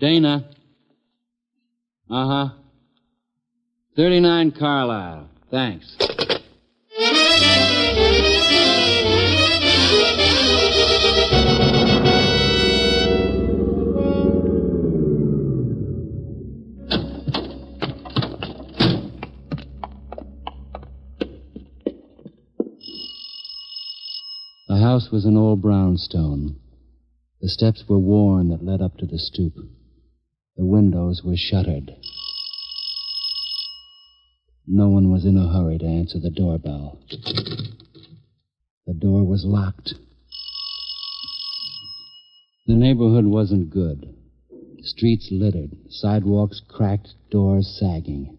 Dana. 0.00 0.48
Uh 2.08 2.26
huh. 2.26 2.48
39 3.96 4.52
Carlisle. 4.52 5.28
Thanks. 5.50 5.94
The 24.66 24.78
house 24.78 25.10
was 25.12 25.26
an 25.26 25.36
old 25.36 25.60
brownstone. 25.60 26.58
The 27.42 27.48
steps 27.50 27.84
were 27.86 27.98
worn 27.98 28.48
that 28.48 28.64
led 28.64 28.80
up 28.80 28.96
to 28.96 29.06
the 29.06 29.18
stoop. 29.18 29.52
The 30.60 30.66
windows 30.66 31.22
were 31.24 31.38
shuttered. 31.38 31.96
No 34.66 34.90
one 34.90 35.10
was 35.10 35.24
in 35.24 35.38
a 35.38 35.50
hurry 35.50 35.78
to 35.78 35.86
answer 35.86 36.18
the 36.20 36.28
doorbell. 36.28 37.00
The 38.86 38.92
door 38.92 39.24
was 39.24 39.46
locked. 39.46 39.94
The 42.66 42.74
neighborhood 42.74 43.24
wasn't 43.24 43.70
good. 43.70 44.14
Streets 44.82 45.30
littered, 45.30 45.70
sidewalks 45.88 46.60
cracked, 46.68 47.14
doors 47.30 47.66
sagging. 47.80 48.36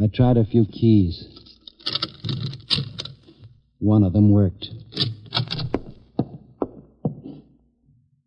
I 0.00 0.06
tried 0.06 0.36
a 0.36 0.44
few 0.44 0.64
keys. 0.64 1.26
One 3.80 4.04
of 4.04 4.12
them 4.12 4.30
worked. 4.30 4.68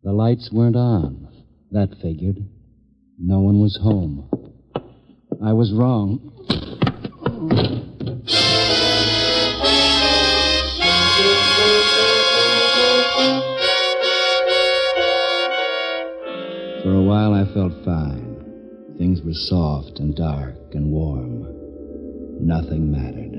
The 0.02 0.12
lights 0.12 0.50
weren't 0.52 0.76
on. 0.76 1.28
That 1.70 1.96
figured. 2.02 2.44
No 3.22 3.40
one 3.40 3.60
was 3.60 3.76
home. 3.76 4.26
I 5.44 5.52
was 5.52 5.74
wrong. 5.74 6.32
For 16.82 16.94
a 16.94 17.02
while 17.02 17.34
I 17.34 17.44
felt 17.52 17.84
fine. 17.84 18.96
Things 18.96 19.20
were 19.20 19.34
soft 19.34 19.98
and 19.98 20.16
dark 20.16 20.56
and 20.72 20.90
warm. 20.90 21.46
Nothing 22.40 22.90
mattered. 22.90 23.34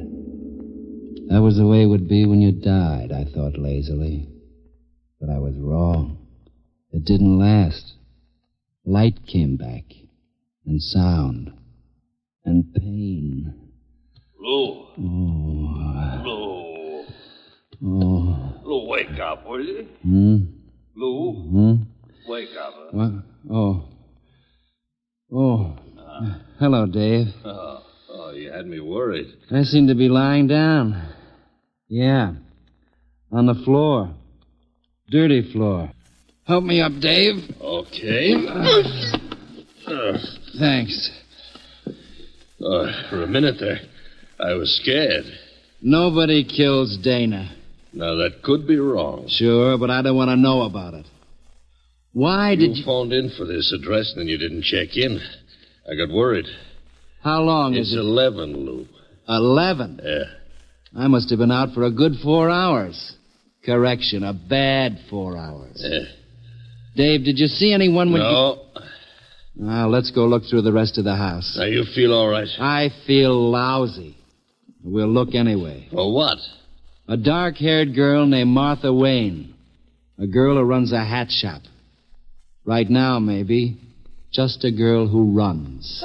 That 1.29 1.41
was 1.41 1.57
the 1.57 1.65
way 1.65 1.81
it 1.81 1.87
would 1.87 2.07
be 2.07 2.27
when 2.27 2.39
you 2.39 2.51
died, 2.51 3.11
I 3.11 3.23
thought 3.23 3.57
lazily. 3.57 4.29
But 5.19 5.31
I 5.31 5.39
was 5.39 5.55
wrong. 5.57 6.19
It 6.91 7.03
didn't 7.03 7.39
last. 7.39 7.95
Light 8.85 9.19
came 9.27 9.57
back, 9.57 9.83
and 10.65 10.81
sound, 10.81 11.51
and 12.45 12.73
pain. 12.73 13.53
Lou. 14.39 14.85
Oh, 14.97 16.23
Lou. 16.23 17.05
oh. 17.83 18.53
Lou, 18.63 18.87
wake 18.87 19.19
up, 19.19 19.47
will 19.47 19.63
you? 19.63 19.87
Hmm? 20.01 20.37
Lou, 20.95 21.33
Hmm? 21.33 21.75
wake 22.27 22.49
up. 22.59 22.73
huh? 22.75 22.87
What? 22.91 23.11
Oh. 23.51 23.83
Oh. 25.33 25.75
Hello, 26.59 26.85
Dave. 26.85 27.27
Oh, 27.45 27.83
oh, 28.09 28.31
you 28.31 28.51
had 28.51 28.65
me 28.67 28.79
worried. 28.79 29.27
I 29.51 29.63
seem 29.63 29.87
to 29.87 29.95
be 29.95 30.09
lying 30.09 30.47
down. 30.47 31.01
Yeah. 31.87 32.33
On 33.31 33.45
the 33.45 33.55
floor. 33.63 34.13
Dirty 35.09 35.51
floor. 35.51 35.91
Help 36.45 36.63
me 36.63 36.81
up, 36.81 36.91
Dave. 36.99 37.35
Okay. 37.61 38.33
Uh, 39.87 40.17
Thanks. 40.59 41.09
uh, 41.87 43.09
for 43.09 43.23
a 43.23 43.27
minute 43.27 43.55
there, 43.59 43.79
I 44.39 44.53
was 44.53 44.79
scared. 44.81 45.25
Nobody 45.81 46.43
kills 46.43 46.97
Dana. 47.03 47.55
Now, 47.93 48.15
that 48.15 48.41
could 48.43 48.67
be 48.67 48.77
wrong. 48.77 49.25
Sure, 49.27 49.77
but 49.77 49.89
I 49.89 50.01
don't 50.01 50.15
want 50.15 50.29
to 50.29 50.35
know 50.35 50.61
about 50.63 50.93
it. 50.93 51.05
Why 52.13 52.55
did 52.55 52.71
You 52.71 52.75
you. 52.79 52.85
phoned 52.85 53.13
in 53.13 53.29
for 53.37 53.45
this 53.45 53.73
address 53.77 54.11
and 54.11 54.21
then 54.21 54.27
you 54.27 54.37
didn't 54.37 54.63
check 54.63 54.95
in. 54.97 55.19
I 55.89 55.95
got 55.95 56.13
worried. 56.13 56.45
How 57.23 57.41
long 57.41 57.73
It's 57.73 57.89
is 57.89 57.93
it? 57.95 57.99
11, 57.99 58.65
Lou. 58.65 58.85
Eleven. 59.27 59.99
Yeah. 60.03 60.23
I 61.03 61.07
must 61.07 61.29
have 61.29 61.39
been 61.39 61.51
out 61.51 61.73
for 61.73 61.83
a 61.83 61.91
good 61.91 62.13
four 62.23 62.49
hours. 62.49 63.13
Correction, 63.65 64.23
a 64.23 64.33
bad 64.33 64.99
four 65.09 65.37
hours. 65.37 65.77
Yeah. 65.83 65.99
Dave, 66.95 67.23
did 67.23 67.39
you 67.39 67.47
see 67.47 67.73
anyone 67.73 68.11
when 68.11 68.21
No. 68.21 68.59
you. 68.75 68.81
Now, 69.65 69.87
let's 69.87 70.11
go 70.11 70.25
look 70.27 70.43
through 70.45 70.61
the 70.63 70.71
rest 70.71 70.97
of 70.97 71.03
the 71.03 71.15
house. 71.15 71.55
Now, 71.57 71.65
you 71.65 71.83
feel 71.83 72.13
all 72.13 72.27
right. 72.29 72.47
I 72.59 72.89
feel 73.05 73.49
lousy. 73.51 74.15
We'll 74.83 75.07
look 75.11 75.35
anyway. 75.35 75.87
For 75.91 76.13
what? 76.13 76.37
A 77.07 77.17
dark 77.17 77.57
haired 77.57 77.93
girl 77.93 78.25
named 78.25 78.49
Martha 78.49 78.93
Wayne. 78.93 79.53
A 80.17 80.27
girl 80.27 80.55
who 80.55 80.63
runs 80.63 80.91
a 80.91 81.03
hat 81.03 81.29
shop. 81.29 81.61
Right 82.65 82.89
now, 82.89 83.19
maybe. 83.19 83.77
Just 84.31 84.63
a 84.63 84.71
girl 84.71 85.07
who 85.07 85.33
runs. 85.33 86.01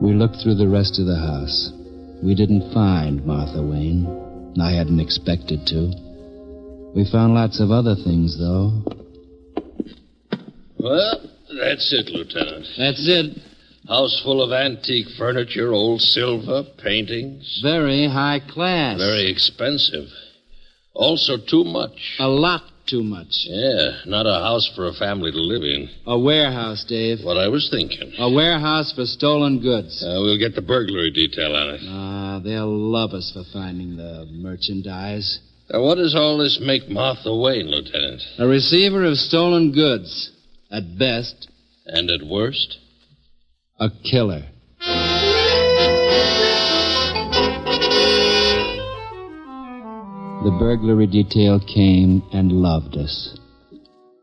We 0.00 0.14
looked 0.14 0.36
through 0.42 0.54
the 0.54 0.68
rest 0.68 0.98
of 0.98 1.04
the 1.06 1.16
house. 1.18 1.72
We 2.22 2.34
didn't 2.34 2.72
find 2.72 3.24
Martha 3.24 3.62
Wayne. 3.62 4.54
I 4.60 4.72
hadn't 4.72 5.00
expected 5.00 5.66
to. 5.68 5.92
We 6.94 7.08
found 7.10 7.34
lots 7.34 7.60
of 7.60 7.70
other 7.70 7.94
things, 7.94 8.38
though. 8.38 8.82
Well, 10.78 11.20
that's 11.48 11.92
it, 11.92 12.08
Lieutenant. 12.10 12.66
That's 12.76 13.06
it. 13.06 13.38
House 13.88 14.20
full 14.22 14.42
of 14.42 14.52
antique 14.52 15.08
furniture, 15.16 15.72
old 15.72 16.00
silver, 16.00 16.64
paintings. 16.82 17.60
Very 17.62 18.06
high 18.06 18.40
class. 18.48 18.98
Very 18.98 19.30
expensive. 19.30 20.08
Also, 20.94 21.36
too 21.38 21.64
much. 21.64 22.16
A 22.18 22.28
lot 22.28 22.62
too 22.86 23.02
much. 23.02 23.28
Yeah, 23.46 24.00
not 24.06 24.26
a 24.26 24.34
house 24.40 24.70
for 24.74 24.86
a 24.88 24.92
family 24.92 25.30
to 25.30 25.38
live 25.38 25.62
in. 25.62 25.88
A 26.06 26.18
warehouse, 26.18 26.84
Dave. 26.88 27.18
What 27.22 27.36
I 27.36 27.48
was 27.48 27.68
thinking. 27.70 28.12
A 28.18 28.30
warehouse 28.30 28.92
for 28.94 29.04
stolen 29.06 29.60
goods. 29.60 30.02
Uh, 30.02 30.20
we'll 30.20 30.38
get 30.38 30.54
the 30.54 30.62
burglary 30.62 31.10
detail 31.10 31.54
on 31.54 31.74
it. 31.74 31.80
Ah, 31.84 32.40
they'll 32.42 32.68
love 32.76 33.12
us 33.12 33.30
for 33.32 33.44
finding 33.52 33.96
the 33.96 34.26
merchandise. 34.30 35.40
Now, 35.72 35.82
what 35.84 35.96
does 35.96 36.14
all 36.16 36.38
this 36.38 36.58
make 36.60 36.88
Martha 36.88 37.34
Wayne, 37.36 37.66
Lieutenant? 37.70 38.22
A 38.38 38.46
receiver 38.46 39.04
of 39.04 39.16
stolen 39.16 39.72
goods. 39.72 40.30
At 40.70 40.98
best, 40.98 41.48
And 41.86 42.10
at 42.10 42.22
worst? 42.26 42.78
a 43.78 43.88
killer. 44.10 44.44
The 50.42 50.56
burglary 50.58 51.06
detail 51.06 51.60
came 51.60 52.22
and 52.32 52.50
loved 52.50 52.96
us. 52.96 53.38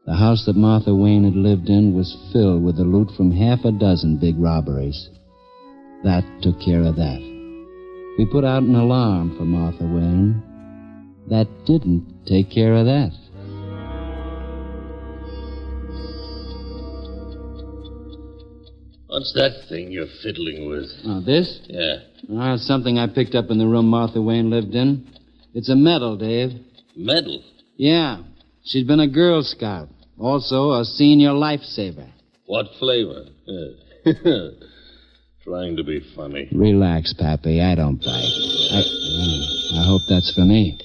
The 0.07 0.15
house 0.15 0.45
that 0.47 0.55
Martha 0.55 0.95
Wayne 0.95 1.25
had 1.25 1.35
lived 1.35 1.69
in 1.69 1.93
was 1.93 2.17
filled 2.33 2.63
with 2.63 2.77
the 2.77 2.83
loot 2.83 3.11
from 3.15 3.29
half 3.29 3.63
a 3.65 3.71
dozen 3.71 4.17
big 4.17 4.33
robberies. 4.39 5.09
That 6.03 6.23
took 6.41 6.59
care 6.59 6.81
of 6.81 6.95
that. 6.95 7.19
We 8.17 8.25
put 8.25 8.43
out 8.43 8.63
an 8.63 8.73
alarm 8.73 9.37
for 9.37 9.45
Martha 9.45 9.83
Wayne. 9.83 10.41
That 11.29 11.47
didn't 11.67 12.25
take 12.25 12.49
care 12.49 12.73
of 12.73 12.87
that. 12.87 13.11
What's 19.05 19.33
that 19.33 19.67
thing 19.69 19.91
you're 19.91 20.07
fiddling 20.23 20.67
with? 20.67 20.89
Oh, 21.05 21.21
this? 21.21 21.59
Yeah. 21.67 21.97
Ah, 22.31 22.55
it's 22.55 22.65
something 22.65 22.97
I 22.97 23.05
picked 23.05 23.35
up 23.35 23.51
in 23.51 23.59
the 23.59 23.67
room 23.67 23.87
Martha 23.87 24.19
Wayne 24.19 24.49
lived 24.49 24.73
in. 24.73 25.07
It's 25.53 25.69
a 25.69 25.75
medal, 25.75 26.17
Dave. 26.17 26.51
Medal? 26.95 27.43
Yeah. 27.75 28.23
She'd 28.65 28.87
been 28.87 28.99
a 28.99 29.07
Girl 29.07 29.43
Scout. 29.43 29.89
Also 30.19 30.73
a 30.73 30.83
senior 30.83 31.31
lifesaver. 31.31 32.09
What 32.45 32.67
flavor? 32.79 33.25
Trying 35.43 35.77
to 35.77 35.83
be 35.83 36.01
funny. 36.15 36.49
Relax, 36.51 37.13
Pappy. 37.13 37.61
I 37.61 37.75
don't 37.75 37.97
bite. 37.97 38.07
I, 38.71 38.81
I 39.79 39.85
hope 39.85 40.01
that's 40.09 40.33
for 40.33 40.41
me. 40.41 40.79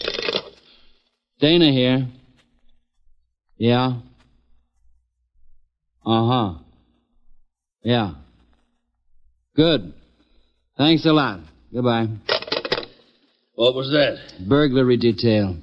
Dana 1.41 1.73
here. 1.73 2.07
Yeah? 3.57 3.95
Uh 6.05 6.27
huh. 6.27 6.55
Yeah. 7.83 8.15
Good. 9.57 9.93
Thanks 10.77 11.05
a 11.07 11.13
lot. 11.13 11.41
Goodbye. 11.73 12.07
What 13.55 13.75
was 13.75 13.89
that? 13.91 14.49
Burglary 14.49 14.97
detail. 14.97 15.57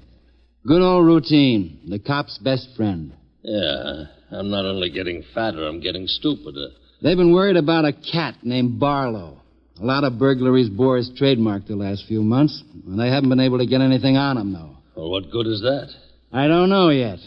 Good 0.68 0.82
old 0.82 1.06
routine. 1.06 1.80
The 1.90 2.00
cop's 2.00 2.38
best 2.38 2.68
friend. 2.78 3.14
Yeah. 3.42 4.04
I'm 4.32 4.50
not 4.52 4.66
only 4.66 4.92
getting 4.92 5.24
fatter, 5.34 5.66
I'm 5.68 5.80
getting 5.80 6.06
stupider. 6.06 6.68
They've 7.02 7.18
been 7.18 7.34
worried 7.34 7.58
about 7.58 7.86
a 7.86 7.94
cat 7.94 8.36
named 8.44 8.80
Barlow. 8.80 9.38
A 9.82 9.86
lot 9.86 10.04
of 10.04 10.20
burglaries 10.20 10.70
bore 10.70 10.98
his 10.98 11.10
trademark 11.18 11.66
the 11.66 11.76
last 11.76 12.04
few 12.08 12.22
months, 12.22 12.62
and 12.86 13.00
they 13.00 13.10
haven't 13.10 13.30
been 13.30 13.40
able 13.40 13.58
to 13.60 13.66
get 13.66 13.82
anything 13.82 14.18
on 14.18 14.38
him, 14.38 14.54
though. 14.54 14.76
Well, 14.96 15.10
what 15.10 15.32
good 15.32 15.48
is 15.48 15.62
that? 15.62 15.90
I 16.32 16.48
don't 16.48 16.70
know 16.70 16.90
yet. 16.90 17.20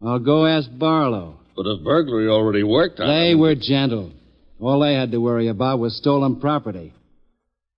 I'll 0.00 0.20
go 0.20 0.46
ask 0.46 0.68
Barlow. 0.78 1.38
But 1.56 1.66
if 1.66 1.84
burglary 1.84 2.28
already 2.28 2.62
worked 2.62 2.98
on 3.00 3.08
They 3.08 3.32
him- 3.32 3.40
were 3.40 3.54
gentle. 3.56 4.12
All 4.60 4.80
they 4.80 4.94
had 4.94 5.10
to 5.10 5.20
worry 5.20 5.48
about 5.48 5.80
was 5.80 5.96
stolen 5.96 6.36
property. 6.36 6.92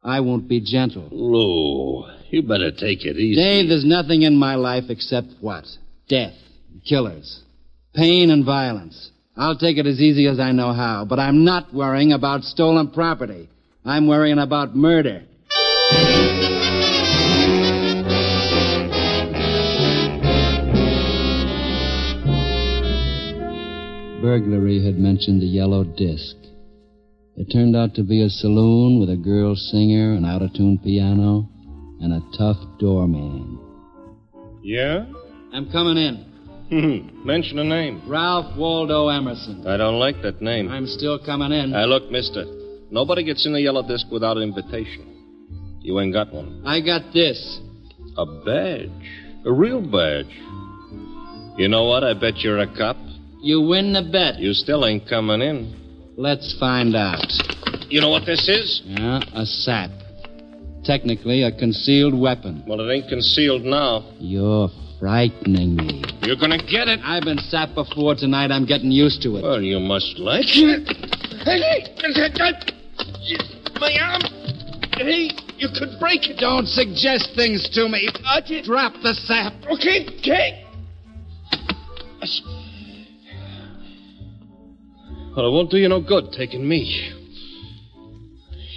I 0.04 0.20
won't 0.20 0.46
be 0.46 0.60
gentle. 0.60 1.08
Lou, 1.10 2.04
you 2.28 2.42
better 2.42 2.70
take 2.70 3.06
it 3.06 3.16
easy. 3.16 3.40
Dave, 3.40 3.70
there's 3.70 3.86
nothing 3.86 4.22
in 4.22 4.36
my 4.36 4.54
life 4.54 4.84
except 4.90 5.28
what? 5.40 5.64
Death, 6.08 6.34
killers, 6.86 7.42
pain, 7.94 8.30
and 8.30 8.44
violence. 8.44 9.10
I'll 9.34 9.56
take 9.56 9.78
it 9.78 9.86
as 9.86 10.00
easy 10.00 10.26
as 10.26 10.38
I 10.38 10.52
know 10.52 10.74
how, 10.74 11.06
but 11.08 11.18
I'm 11.18 11.44
not 11.44 11.72
worrying 11.72 12.12
about 12.12 12.42
stolen 12.42 12.90
property. 12.90 13.48
I'm 13.82 14.06
worrying 14.06 14.38
about 14.38 14.76
murder. 14.76 15.22
Burglary 24.20 24.84
had 24.84 24.98
mentioned 24.98 25.40
the 25.40 25.46
yellow 25.46 25.84
disc. 25.84 26.36
It 27.36 27.50
turned 27.52 27.74
out 27.74 27.94
to 27.94 28.04
be 28.04 28.22
a 28.22 28.28
saloon 28.30 29.00
with 29.00 29.10
a 29.10 29.16
girl 29.16 29.56
singer, 29.56 30.12
an 30.12 30.24
out 30.24 30.42
of 30.42 30.52
tune 30.54 30.78
piano, 30.78 31.48
and 32.00 32.12
a 32.12 32.20
tough 32.38 32.58
doorman. 32.78 33.58
Yeah? 34.62 35.06
I'm 35.52 35.70
coming 35.70 35.96
in. 35.96 36.34
Hmm. 36.70 37.26
Mention 37.26 37.58
a 37.58 37.64
name. 37.64 38.02
Ralph 38.08 38.56
Waldo 38.56 39.08
Emerson. 39.08 39.66
I 39.66 39.76
don't 39.76 39.98
like 39.98 40.22
that 40.22 40.40
name. 40.40 40.68
I'm 40.68 40.86
still 40.86 41.18
coming 41.18 41.52
in. 41.52 41.74
Uh, 41.74 41.86
look, 41.86 42.10
mister. 42.10 42.44
Nobody 42.90 43.24
gets 43.24 43.44
in 43.46 43.52
the 43.52 43.60
yellow 43.60 43.86
disc 43.86 44.06
without 44.10 44.36
an 44.36 44.44
invitation. 44.44 45.78
You 45.80 46.00
ain't 46.00 46.12
got 46.12 46.32
one. 46.32 46.62
I 46.64 46.80
got 46.80 47.12
this. 47.12 47.60
A 48.16 48.24
badge. 48.44 48.90
A 49.44 49.52
real 49.52 49.80
badge. 49.82 50.32
You 51.58 51.68
know 51.68 51.84
what? 51.84 52.04
I 52.04 52.14
bet 52.14 52.38
you're 52.38 52.60
a 52.60 52.76
cop. 52.76 52.96
You 53.42 53.60
win 53.60 53.92
the 53.92 54.02
bet. 54.02 54.38
You 54.38 54.54
still 54.54 54.86
ain't 54.86 55.08
coming 55.08 55.42
in. 55.42 55.83
Let's 56.16 56.56
find 56.58 56.94
out. 56.94 57.26
You 57.90 58.00
know 58.00 58.10
what 58.10 58.24
this 58.24 58.48
is? 58.48 58.82
Yeah, 58.84 59.20
a 59.34 59.44
sap. 59.44 59.90
Technically, 60.84 61.42
a 61.42 61.50
concealed 61.50 62.18
weapon. 62.18 62.62
Well, 62.66 62.80
it 62.80 62.92
ain't 62.92 63.08
concealed 63.08 63.62
now. 63.62 64.12
You're 64.18 64.68
frightening 65.00 65.76
me. 65.76 66.04
You're 66.22 66.36
gonna 66.36 66.58
get 66.58 66.88
it. 66.88 67.00
I've 67.02 67.24
been 67.24 67.38
sapped 67.38 67.74
before 67.74 68.14
tonight. 68.14 68.50
I'm 68.50 68.64
getting 68.64 68.90
used 68.90 69.22
to 69.22 69.36
it. 69.36 69.42
Well, 69.42 69.60
you 69.60 69.80
must 69.80 70.18
like 70.18 70.46
it. 70.48 70.88
Hey, 71.44 71.84
my 73.80 73.98
arm. 74.00 74.22
Hey, 74.96 75.30
you 75.58 75.68
could 75.76 75.98
break 75.98 76.28
it. 76.28 76.38
Don't 76.38 76.66
suggest 76.66 77.30
things 77.34 77.68
to 77.70 77.88
me. 77.88 78.08
Drop 78.64 78.92
the 79.02 79.14
sap. 79.14 79.52
Okay, 79.68 80.06
okay. 80.20 80.64
Well, 85.36 85.46
it 85.46 85.50
won't 85.50 85.70
do 85.70 85.78
you 85.78 85.88
no 85.88 86.00
good 86.00 86.32
taking 86.36 86.66
me. 86.68 87.12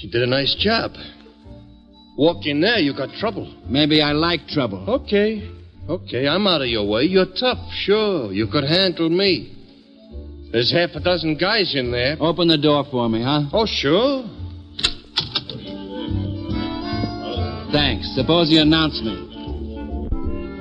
You 0.02 0.10
did 0.10 0.24
a 0.24 0.28
nice 0.28 0.56
job. 0.60 0.92
Walk 2.18 2.48
in 2.48 2.62
there, 2.62 2.80
you 2.80 2.96
got 2.96 3.10
trouble. 3.20 3.54
Maybe 3.68 4.02
I 4.02 4.14
like 4.14 4.48
trouble. 4.48 4.84
Okay, 4.90 5.52
okay, 5.88 6.28
I'm 6.28 6.48
out 6.48 6.62
of 6.62 6.68
your 6.68 6.88
way. 6.88 7.04
You're 7.04 7.28
tough, 7.40 7.60
sure. 7.74 8.34
You 8.34 8.48
could 8.48 8.64
handle 8.64 9.10
me. 9.10 9.54
There's 10.52 10.72
half 10.72 10.92
a 10.96 11.00
dozen 11.00 11.38
guys 11.38 11.76
in 11.76 11.92
there. 11.92 12.18
Open 12.20 12.48
the 12.48 12.58
door 12.58 12.86
for 12.90 13.08
me, 13.08 13.22
huh? 13.22 13.50
Oh, 13.54 13.66
sure. 13.68 14.24
Thanks. 17.72 18.16
Suppose 18.16 18.50
you 18.50 18.62
announce 18.62 19.00
me. 19.04 20.08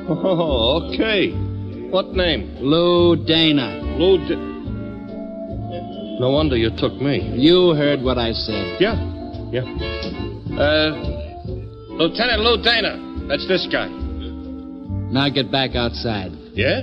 Oh, 0.09 0.91
okay. 0.93 1.31
What 1.91 2.13
name? 2.13 2.57
Lou 2.61 3.25
Dana. 3.25 3.81
Lou. 3.97 4.19
D- 4.27 4.56
no 6.19 6.31
wonder 6.31 6.57
you 6.57 6.71
took 6.77 6.95
me. 6.95 7.21
You 7.37 7.75
heard 7.75 8.03
what 8.03 8.19
I 8.19 8.33
said. 8.33 8.81
Yeah, 8.81 8.97
yeah. 9.53 9.65
Uh, 10.57 10.91
Lieutenant 11.97 12.41
Lou 12.41 12.63
Dana. 12.63 13.27
That's 13.29 13.47
this 13.49 13.67
guy. 13.71 13.89
Now 13.89 15.29
get 15.29 15.51
back 15.51 15.75
outside. 15.75 16.33
Yeah? 16.53 16.81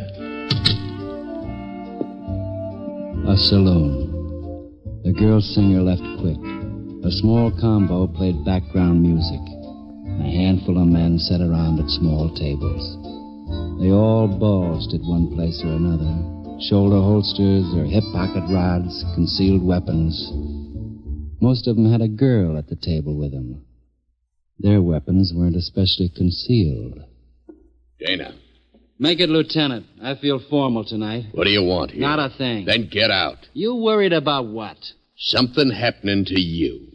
A 3.27 3.37
saloon. 3.37 4.13
The 5.03 5.13
girl 5.13 5.41
singer 5.41 5.81
left 5.81 6.03
quick. 6.21 6.39
A 7.05 7.11
small 7.11 7.51
combo 7.59 8.07
played 8.07 8.45
background 8.45 9.01
music. 9.01 9.41
A 10.19 10.29
handful 10.29 10.81
of 10.81 10.87
men 10.87 11.17
sat 11.19 11.41
around 11.41 11.79
at 11.79 11.89
small 11.89 12.29
tables. 12.35 12.83
They 13.81 13.91
all 13.91 14.27
bulged 14.27 14.93
at 14.93 15.01
one 15.01 15.33
place 15.35 15.61
or 15.63 15.73
another. 15.73 16.42
Shoulder 16.69 16.95
holsters 17.01 17.65
or 17.75 17.83
hip 17.85 18.03
pocket 18.13 18.43
rods, 18.49 19.03
concealed 19.15 19.63
weapons. 19.63 20.29
Most 21.41 21.67
of 21.67 21.75
them 21.75 21.91
had 21.91 22.01
a 22.01 22.07
girl 22.07 22.57
at 22.57 22.67
the 22.67 22.75
table 22.77 23.17
with 23.17 23.31
them. 23.31 23.65
Their 24.59 24.81
weapons 24.81 25.33
weren't 25.35 25.55
especially 25.57 26.09
concealed. 26.15 27.03
Dana, 27.99 28.35
Make 28.99 29.19
it 29.19 29.29
lieutenant. 29.29 29.85
I 30.01 30.15
feel 30.15 30.39
formal 30.49 30.85
tonight. 30.85 31.25
what 31.33 31.43
do 31.43 31.49
you 31.49 31.63
want 31.63 31.91
here? 31.91 32.01
Not 32.01 32.19
a 32.19 32.29
thing. 32.37 32.65
Then 32.65 32.87
get 32.89 33.11
out. 33.11 33.39
You 33.53 33.75
worried 33.75 34.13
about 34.13 34.45
what? 34.47 34.77
Something 35.17 35.69
happening 35.71 36.23
to 36.25 36.39
you. 36.39 36.87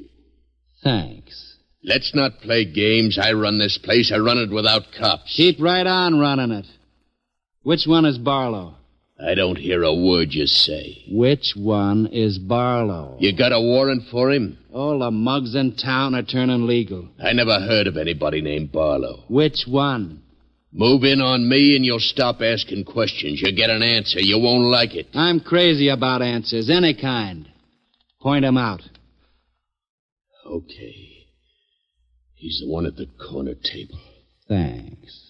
Thanks. 0.83 1.57
Let's 1.85 2.15
not 2.15 2.41
play 2.41 2.65
games. 2.65 3.19
I 3.21 3.33
run 3.33 3.59
this 3.59 3.79
place. 3.83 4.11
I 4.15 4.19
run 4.19 4.39
it 4.39 4.51
without 4.51 4.83
cops. 4.99 5.35
Keep 5.37 5.61
right 5.61 5.87
on 5.87 6.19
running 6.19 6.53
it. 6.53 6.67
Which 7.63 7.85
one 7.87 8.07
is 8.07 8.17
Barlow? 8.17 8.77
I 9.21 9.35
don't 9.35 9.57
hear 9.57 9.83
a 9.83 9.95
word 9.95 10.29
you 10.33 10.47
say. 10.47 11.05
Which 11.11 11.55
one 11.57 12.07
is 12.07 12.39
Barlow? 12.39 13.17
You 13.19 13.37
got 13.37 13.53
a 13.53 13.61
warrant 13.61 14.05
for 14.11 14.31
him? 14.31 14.59
All 14.73 15.01
the 15.01 15.11
mugs 15.11 15.57
in 15.57 15.75
town 15.75 16.15
are 16.15 16.23
turning 16.23 16.67
legal. 16.67 17.09
I 17.23 17.33
never 17.33 17.59
heard 17.59 17.89
of 17.89 17.97
anybody 17.97 18.41
named 18.41 18.71
Barlow. 18.71 19.25
Which 19.29 19.65
one? 19.67 20.23
Move 20.73 21.03
in 21.03 21.21
on 21.21 21.49
me 21.49 21.75
and 21.75 21.85
you'll 21.85 21.99
stop 21.99 22.41
asking 22.43 22.85
questions. 22.85 23.41
You'll 23.43 23.57
get 23.57 23.71
an 23.71 23.83
answer. 23.83 24.21
You 24.21 24.39
won't 24.39 24.71
like 24.71 24.95
it. 24.95 25.09
I'm 25.15 25.41
crazy 25.41 25.89
about 25.89 26.23
answers, 26.23 26.71
any 26.71 26.95
kind. 26.95 27.49
Point 28.21 28.45
'em 28.45 28.57
out. 28.59 28.83
Okay. 30.47 31.27
He's 32.35 32.61
the 32.61 32.69
one 32.69 32.87
at 32.87 32.97
the 32.97 33.07
corner 33.07 33.55
table. 33.55 33.99
Thanks. 34.47 35.28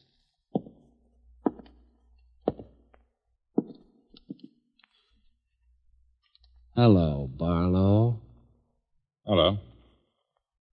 Hello, 6.79 7.29
Barlow. 7.37 8.21
Hello. 9.27 9.59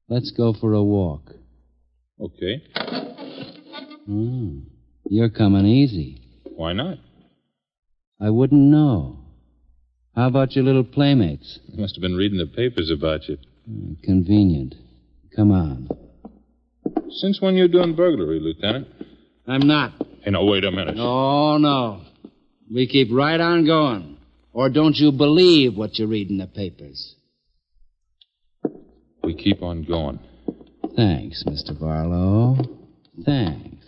Let's 0.07 0.29
go 0.29 0.53
for 0.53 0.71
a 0.73 0.83
walk. 0.83 1.31
Okay. 2.21 2.61
Hmm. 4.05 4.59
You're 5.09 5.31
coming 5.31 5.65
easy. 5.65 6.21
Why 6.43 6.73
not? 6.73 6.99
I 8.21 8.29
wouldn't 8.29 8.61
know. 8.61 9.17
How 10.15 10.27
about 10.27 10.51
your 10.55 10.63
little 10.63 10.83
playmates? 10.83 11.57
You 11.69 11.81
must 11.81 11.95
have 11.95 12.03
been 12.03 12.15
reading 12.15 12.37
the 12.37 12.45
papers 12.55 12.91
about 12.95 13.27
you. 13.27 13.39
Hmm, 13.67 13.93
Convenient. 14.03 14.75
Come 15.35 15.51
on. 15.51 15.89
Since 17.09 17.41
when 17.41 17.55
you're 17.55 17.67
doing 17.67 17.95
burglary, 17.95 18.39
Lieutenant? 18.39 18.87
I'm 19.47 19.67
not. 19.67 19.93
Hey, 20.21 20.29
now, 20.29 20.43
wait 20.43 20.65
a 20.65 20.71
minute. 20.71 20.97
Oh, 20.99 21.57
no. 21.57 22.03
We 22.71 22.85
keep 22.87 23.07
right 23.11 23.39
on 23.41 23.65
going. 23.65 24.14
Or 24.55 24.69
don't 24.69 24.95
you 24.95 25.11
believe 25.11 25.75
what 25.75 25.99
you 25.99 26.07
read 26.07 26.29
in 26.29 26.37
the 26.37 26.47
papers? 26.47 27.15
We 29.21 29.35
keep 29.35 29.61
on 29.61 29.83
going. 29.83 30.17
Thanks, 30.95 31.43
Mr. 31.45 31.77
Barlow. 31.77 32.55
Thanks. 33.25 33.85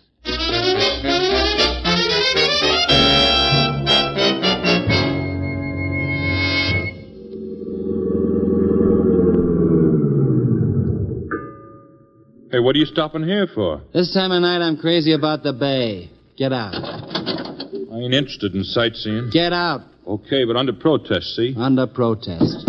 Hey, 12.51 12.59
what 12.59 12.75
are 12.75 12.79
you 12.79 12.85
stopping 12.85 13.23
here 13.23 13.47
for? 13.47 13.83
This 13.93 14.13
time 14.13 14.33
of 14.33 14.41
night, 14.41 14.59
I'm 14.59 14.75
crazy 14.75 15.13
about 15.13 15.43
the 15.43 15.53
bay. 15.53 16.09
Get 16.37 16.51
out. 16.51 16.75
I 16.75 17.99
ain't 17.99 18.13
interested 18.13 18.53
in 18.53 18.65
sightseeing. 18.65 19.29
Get 19.31 19.53
out. 19.53 19.83
Okay, 20.07 20.45
but 20.45 20.55
under 20.55 20.71
protest, 20.71 21.35
see? 21.35 21.53
Under 21.57 21.85
protest. 21.85 22.65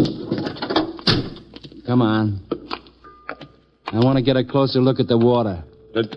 Come 1.87 2.03
on. 2.03 2.41
I 3.87 4.01
want 4.01 4.17
to 4.17 4.23
get 4.23 4.37
a 4.37 4.45
closer 4.45 4.81
look 4.81 4.99
at 4.99 5.07
the 5.07 5.17
water. 5.17 5.63
That... 5.95 6.17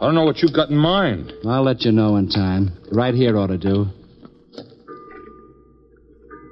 I 0.00 0.06
don't 0.06 0.16
know 0.16 0.24
what 0.24 0.38
you've 0.38 0.52
got 0.52 0.70
in 0.70 0.76
mind. 0.76 1.32
I'll 1.46 1.62
let 1.62 1.82
you 1.82 1.92
know 1.92 2.16
in 2.16 2.28
time. 2.28 2.76
Right 2.90 3.14
here 3.14 3.38
ought 3.38 3.46
to 3.46 3.58
do. 3.58 3.86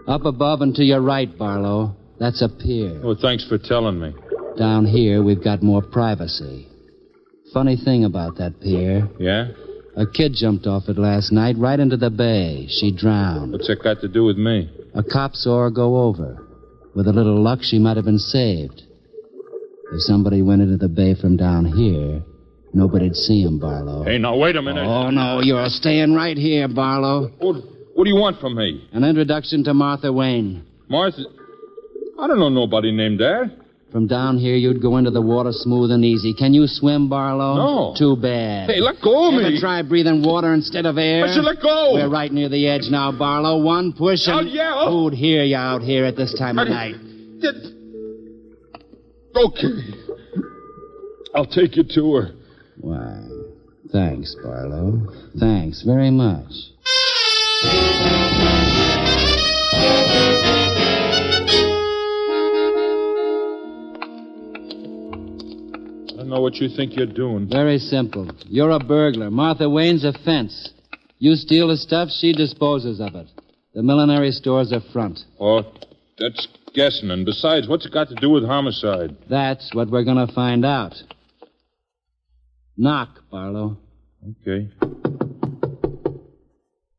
Up 0.06 0.24
above 0.24 0.60
and 0.60 0.74
to 0.76 0.84
your 0.84 1.00
right, 1.00 1.36
Barlow. 1.36 1.96
That's 2.20 2.40
a 2.40 2.48
pier. 2.48 3.00
Oh, 3.02 3.16
thanks 3.20 3.46
for 3.48 3.58
telling 3.58 3.98
me. 3.98 4.14
Down 4.56 4.86
here, 4.86 5.24
we've 5.24 5.42
got 5.42 5.60
more 5.62 5.82
privacy. 5.82 6.68
Funny 7.52 7.76
thing 7.76 8.04
about 8.04 8.36
that 8.36 8.60
pier. 8.60 9.08
Yeah? 9.18 9.48
A 9.96 10.06
kid 10.06 10.32
jumped 10.34 10.66
off 10.66 10.88
it 10.88 10.96
last 10.98 11.32
night 11.32 11.56
right 11.58 11.78
into 11.78 11.96
the 11.98 12.08
bay. 12.10 12.66
She 12.68 12.90
drowned. 12.92 13.52
What's 13.52 13.66
that 13.68 13.82
got 13.82 14.00
to 14.00 14.08
do 14.08 14.24
with 14.24 14.38
me? 14.38 14.70
A 14.94 15.02
cop 15.02 15.34
saw 15.34 15.60
her 15.64 15.70
go 15.70 16.02
over. 16.02 16.46
With 16.94 17.06
a 17.06 17.12
little 17.12 17.42
luck, 17.42 17.60
she 17.62 17.78
might 17.78 17.96
have 17.96 18.04
been 18.06 18.18
saved. 18.18 18.82
If 19.92 20.00
somebody 20.00 20.40
went 20.40 20.62
into 20.62 20.78
the 20.78 20.88
bay 20.88 21.14
from 21.14 21.36
down 21.36 21.66
here, 21.66 22.22
nobody'd 22.72 23.14
see 23.16 23.42
him, 23.42 23.58
Barlow. 23.58 24.04
Hey, 24.04 24.16
now, 24.18 24.36
wait 24.36 24.56
a 24.56 24.62
minute. 24.62 24.84
Oh, 24.86 25.10
no, 25.10 25.40
you're 25.42 25.68
staying 25.68 26.14
right 26.14 26.36
here, 26.36 26.68
Barlow. 26.68 27.30
Oh, 27.42 27.52
What 27.94 28.04
do 28.04 28.10
you 28.10 28.16
want 28.16 28.40
from 28.40 28.56
me? 28.56 28.88
An 28.92 29.04
introduction 29.04 29.62
to 29.64 29.74
Martha 29.74 30.10
Wayne. 30.10 30.64
Martha. 30.88 31.22
I 32.18 32.26
don't 32.26 32.38
know 32.38 32.48
nobody 32.48 32.92
named 32.92 33.20
that. 33.20 33.50
From 33.92 34.06
down 34.06 34.38
here, 34.38 34.56
you'd 34.56 34.80
go 34.80 34.96
into 34.96 35.10
the 35.10 35.20
water 35.20 35.50
smooth 35.52 35.90
and 35.90 36.02
easy. 36.02 36.32
Can 36.32 36.54
you 36.54 36.66
swim, 36.66 37.10
Barlow? 37.10 37.56
No. 37.56 37.94
Too 37.96 38.16
bad. 38.16 38.70
Hey, 38.70 38.80
let 38.80 38.96
go 39.02 39.28
of 39.28 39.34
Ever 39.34 39.50
me. 39.50 39.60
try 39.60 39.82
breathing 39.82 40.22
water 40.22 40.54
instead 40.54 40.86
of 40.86 40.96
air? 40.96 41.26
I 41.26 41.34
should 41.34 41.44
let 41.44 41.60
go. 41.60 41.92
We're 41.92 42.08
right 42.08 42.32
near 42.32 42.48
the 42.48 42.66
edge 42.68 42.88
now, 42.90 43.12
Barlow. 43.12 43.60
One 43.62 43.92
push 43.92 44.20
and... 44.26 44.48
Oh, 44.48 44.50
yeah, 44.50 44.72
oh. 44.74 45.10
Who'd 45.10 45.12
hear 45.18 45.44
you 45.44 45.56
out 45.56 45.82
here 45.82 46.06
at 46.06 46.16
this 46.16 46.34
time 46.38 46.58
of 46.58 46.68
I- 46.68 46.70
night? 46.70 46.94
Okay. 49.36 49.68
I'll 51.34 51.46
take 51.46 51.76
you 51.76 51.84
to 51.94 52.14
her. 52.14 52.30
Why, 52.80 53.26
thanks, 53.90 54.34
Barlow. 54.42 55.06
Thanks 55.38 55.82
very 55.82 56.10
much. 56.10 56.50
Know 66.32 66.40
what 66.40 66.54
you 66.56 66.68
think 66.74 66.96
you're 66.96 67.06
doing. 67.06 67.48
Very 67.48 67.78
simple. 67.78 68.30
You're 68.46 68.70
a 68.70 68.78
burglar. 68.78 69.30
Martha 69.30 69.68
Wayne's 69.68 70.04
a 70.04 70.12
fence. 70.24 70.70
You 71.18 71.34
steal 71.34 71.68
the 71.68 71.76
stuff, 71.76 72.08
she 72.08 72.32
disposes 72.32 73.00
of 73.00 73.14
it. 73.14 73.28
The 73.74 73.82
millinery 73.82 74.32
store's 74.32 74.72
a 74.72 74.80
front. 74.92 75.20
Oh, 75.38 75.62
that's 76.18 76.48
guessing. 76.74 77.10
And 77.10 77.24
besides, 77.24 77.68
what's 77.68 77.86
it 77.86 77.92
got 77.92 78.08
to 78.08 78.14
do 78.14 78.30
with 78.30 78.44
homicide? 78.44 79.16
That's 79.28 79.70
what 79.74 79.90
we're 79.90 80.04
going 80.04 80.26
to 80.26 80.32
find 80.32 80.64
out. 80.64 80.94
Knock, 82.76 83.10
Barlow. 83.30 83.76
Okay. 84.40 84.70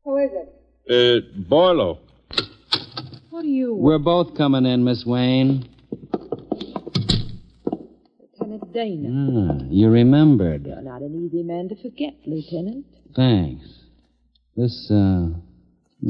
Who 0.04 0.18
is 0.18 0.30
it? 0.32 1.26
Uh, 1.26 1.40
Barlow. 1.50 2.00
What 3.30 3.42
do 3.42 3.48
you 3.48 3.74
We're 3.74 4.00
both 4.00 4.38
coming 4.38 4.66
in, 4.66 4.84
Miss 4.84 5.04
Wayne. 5.06 5.68
Lieutenant 8.20 8.63
Dana. 8.74 9.10
Ah, 9.10 9.66
you 9.70 9.90
remembered. 9.90 10.66
You're 10.66 10.82
not 10.82 11.02
an 11.02 11.16
easy 11.16 11.44
man 11.44 11.70
to 11.70 11.76
forget, 11.76 12.16
Lieutenant. 12.26 12.86
Thanks. 13.16 13.66
This, 14.56 14.90
uh, 14.92 15.30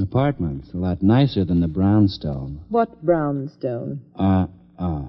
apartment's 0.02 0.74
a 0.74 0.78
lot 0.78 1.04
nicer 1.04 1.46
than 1.46 1.60
the 1.60 1.68
brownstone. 1.68 2.62
What 2.70 3.04
brownstone? 3.04 4.02
Uh, 4.16 4.48
ah. 4.80 5.08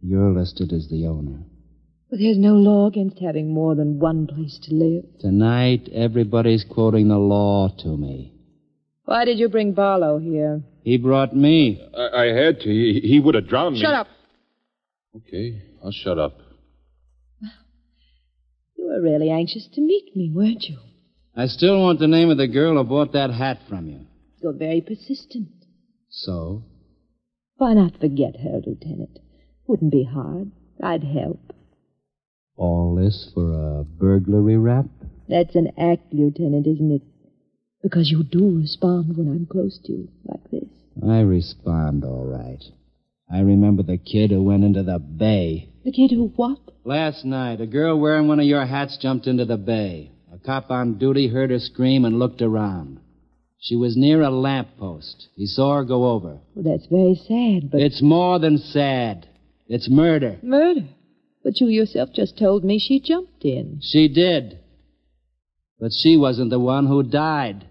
You're 0.00 0.32
listed 0.32 0.72
as 0.72 0.88
the 0.90 1.06
owner. 1.06 1.44
But 2.10 2.18
there's 2.18 2.36
no 2.36 2.54
law 2.54 2.88
against 2.88 3.18
having 3.20 3.54
more 3.54 3.74
than 3.74 3.98
one 3.98 4.26
place 4.26 4.58
to 4.64 4.74
live. 4.74 5.04
Tonight, 5.20 5.88
everybody's 5.94 6.64
quoting 6.68 7.08
the 7.08 7.18
law 7.18 7.68
to 7.78 7.96
me. 7.96 8.34
Why 9.04 9.24
did 9.24 9.38
you 9.38 9.48
bring 9.48 9.72
Barlow 9.72 10.18
here? 10.18 10.62
He 10.82 10.98
brought 10.98 11.34
me. 11.34 11.80
I, 11.96 12.22
I 12.22 12.24
had 12.26 12.60
to. 12.60 12.68
He, 12.68 13.00
he 13.02 13.20
would 13.20 13.34
have 13.34 13.48
drowned 13.48 13.76
me. 13.76 13.80
Shut 13.80 13.94
up. 13.94 14.08
Okay, 15.16 15.62
I'll 15.82 15.92
shut 15.92 16.18
up. 16.18 16.38
You 18.76 18.86
were 18.86 19.02
really 19.02 19.30
anxious 19.30 19.68
to 19.74 19.80
meet 19.80 20.14
me, 20.14 20.30
weren't 20.32 20.64
you? 20.64 20.78
I 21.36 21.46
still 21.46 21.80
want 21.80 21.98
the 21.98 22.06
name 22.06 22.30
of 22.30 22.36
the 22.36 22.46
girl 22.46 22.76
who 22.76 22.84
bought 22.84 23.12
that 23.14 23.30
hat 23.30 23.58
from 23.68 23.88
you. 23.88 24.06
You're 24.42 24.52
very 24.52 24.80
persistent. 24.80 25.48
So? 26.10 26.62
Why 27.56 27.74
not 27.74 27.98
forget 28.00 28.36
her, 28.40 28.60
Lieutenant? 28.66 29.18
Wouldn't 29.66 29.92
be 29.92 30.04
hard. 30.04 30.50
I'd 30.82 31.04
help. 31.04 31.52
All 32.56 32.94
this 32.94 33.30
for 33.34 33.80
a 33.80 33.84
burglary 33.84 34.56
rap? 34.56 34.86
That's 35.28 35.54
an 35.54 35.72
act, 35.78 36.12
Lieutenant, 36.12 36.66
isn't 36.66 36.92
it? 36.92 37.02
Because 37.82 38.10
you 38.10 38.22
do 38.22 38.58
respond 38.58 39.16
when 39.16 39.28
I'm 39.28 39.46
close 39.46 39.78
to 39.84 39.92
you, 39.92 40.08
like 40.24 40.50
this. 40.50 40.68
I 41.08 41.20
respond 41.20 42.04
all 42.04 42.24
right. 42.24 42.62
I 43.32 43.40
remember 43.40 43.82
the 43.82 43.96
kid 43.96 44.30
who 44.30 44.42
went 44.42 44.64
into 44.64 44.82
the 44.82 44.98
bay. 44.98 45.71
The 45.84 45.92
kid 45.92 46.12
who 46.12 46.32
what? 46.36 46.58
Last 46.84 47.24
night, 47.24 47.60
a 47.60 47.66
girl 47.66 47.98
wearing 47.98 48.28
one 48.28 48.38
of 48.38 48.46
your 48.46 48.64
hats 48.64 48.98
jumped 49.00 49.26
into 49.26 49.44
the 49.44 49.56
bay. 49.56 50.12
A 50.32 50.38
cop 50.38 50.70
on 50.70 50.98
duty 50.98 51.28
heard 51.28 51.50
her 51.50 51.58
scream 51.58 52.04
and 52.04 52.18
looked 52.18 52.40
around. 52.40 53.00
She 53.58 53.76
was 53.76 53.96
near 53.96 54.22
a 54.22 54.30
lamp 54.30 54.68
post. 54.78 55.28
He 55.36 55.46
saw 55.46 55.76
her 55.76 55.84
go 55.84 56.10
over. 56.10 56.38
Well, 56.54 56.64
that's 56.64 56.86
very 56.86 57.14
sad, 57.14 57.70
but. 57.70 57.80
It's 57.80 58.02
more 58.02 58.38
than 58.38 58.58
sad. 58.58 59.28
It's 59.68 59.88
murder. 59.88 60.38
Murder. 60.42 60.86
But 61.44 61.60
you 61.60 61.68
yourself 61.68 62.10
just 62.12 62.38
told 62.38 62.64
me 62.64 62.78
she 62.78 63.00
jumped 63.00 63.44
in. 63.44 63.80
She 63.82 64.08
did. 64.08 64.58
But 65.80 65.92
she 65.92 66.16
wasn't 66.16 66.50
the 66.50 66.60
one 66.60 66.86
who 66.86 67.02
died. 67.02 67.66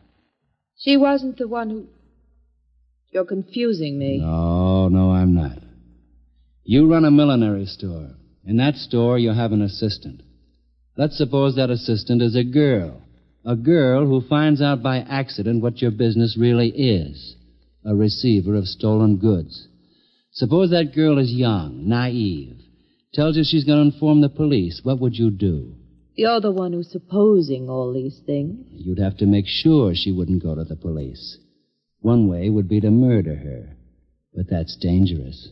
She 0.77 0.97
wasn't 0.97 1.37
the 1.37 1.47
one 1.47 1.69
who. 1.69 1.87
You're 3.11 3.25
confusing 3.25 3.97
me. 3.99 4.19
No, 4.19 4.87
no, 4.89 5.11
I'm 5.11 5.33
not. 5.33 5.57
You 6.71 6.89
run 6.89 7.03
a 7.03 7.11
millinery 7.11 7.65
store. 7.65 8.11
In 8.45 8.55
that 8.55 8.75
store, 8.75 9.19
you 9.19 9.33
have 9.33 9.51
an 9.51 9.61
assistant. 9.61 10.21
Let's 10.95 11.17
suppose 11.17 11.57
that 11.57 11.69
assistant 11.69 12.21
is 12.21 12.33
a 12.33 12.45
girl. 12.45 13.01
A 13.43 13.57
girl 13.57 14.05
who 14.05 14.21
finds 14.21 14.61
out 14.61 14.81
by 14.81 14.99
accident 14.99 15.61
what 15.61 15.81
your 15.81 15.91
business 15.91 16.37
really 16.39 16.69
is 16.69 17.35
a 17.83 17.93
receiver 17.93 18.55
of 18.55 18.67
stolen 18.67 19.17
goods. 19.17 19.67
Suppose 20.31 20.69
that 20.69 20.95
girl 20.95 21.17
is 21.17 21.33
young, 21.33 21.89
naive, 21.89 22.61
tells 23.13 23.35
you 23.35 23.43
she's 23.43 23.65
going 23.65 23.79
to 23.79 23.93
inform 23.93 24.21
the 24.21 24.29
police. 24.29 24.79
What 24.81 25.01
would 25.01 25.17
you 25.17 25.29
do? 25.29 25.75
You're 26.15 26.39
the 26.39 26.53
one 26.53 26.71
who's 26.71 26.89
supposing 26.89 27.67
all 27.67 27.91
these 27.91 28.21
things. 28.25 28.65
You'd 28.71 28.99
have 28.99 29.17
to 29.17 29.25
make 29.25 29.45
sure 29.45 29.91
she 29.93 30.13
wouldn't 30.13 30.41
go 30.41 30.55
to 30.55 30.63
the 30.63 30.77
police. 30.77 31.37
One 31.99 32.29
way 32.29 32.49
would 32.49 32.69
be 32.69 32.79
to 32.79 32.91
murder 32.91 33.35
her. 33.35 33.75
But 34.33 34.49
that's 34.49 34.77
dangerous. 34.77 35.49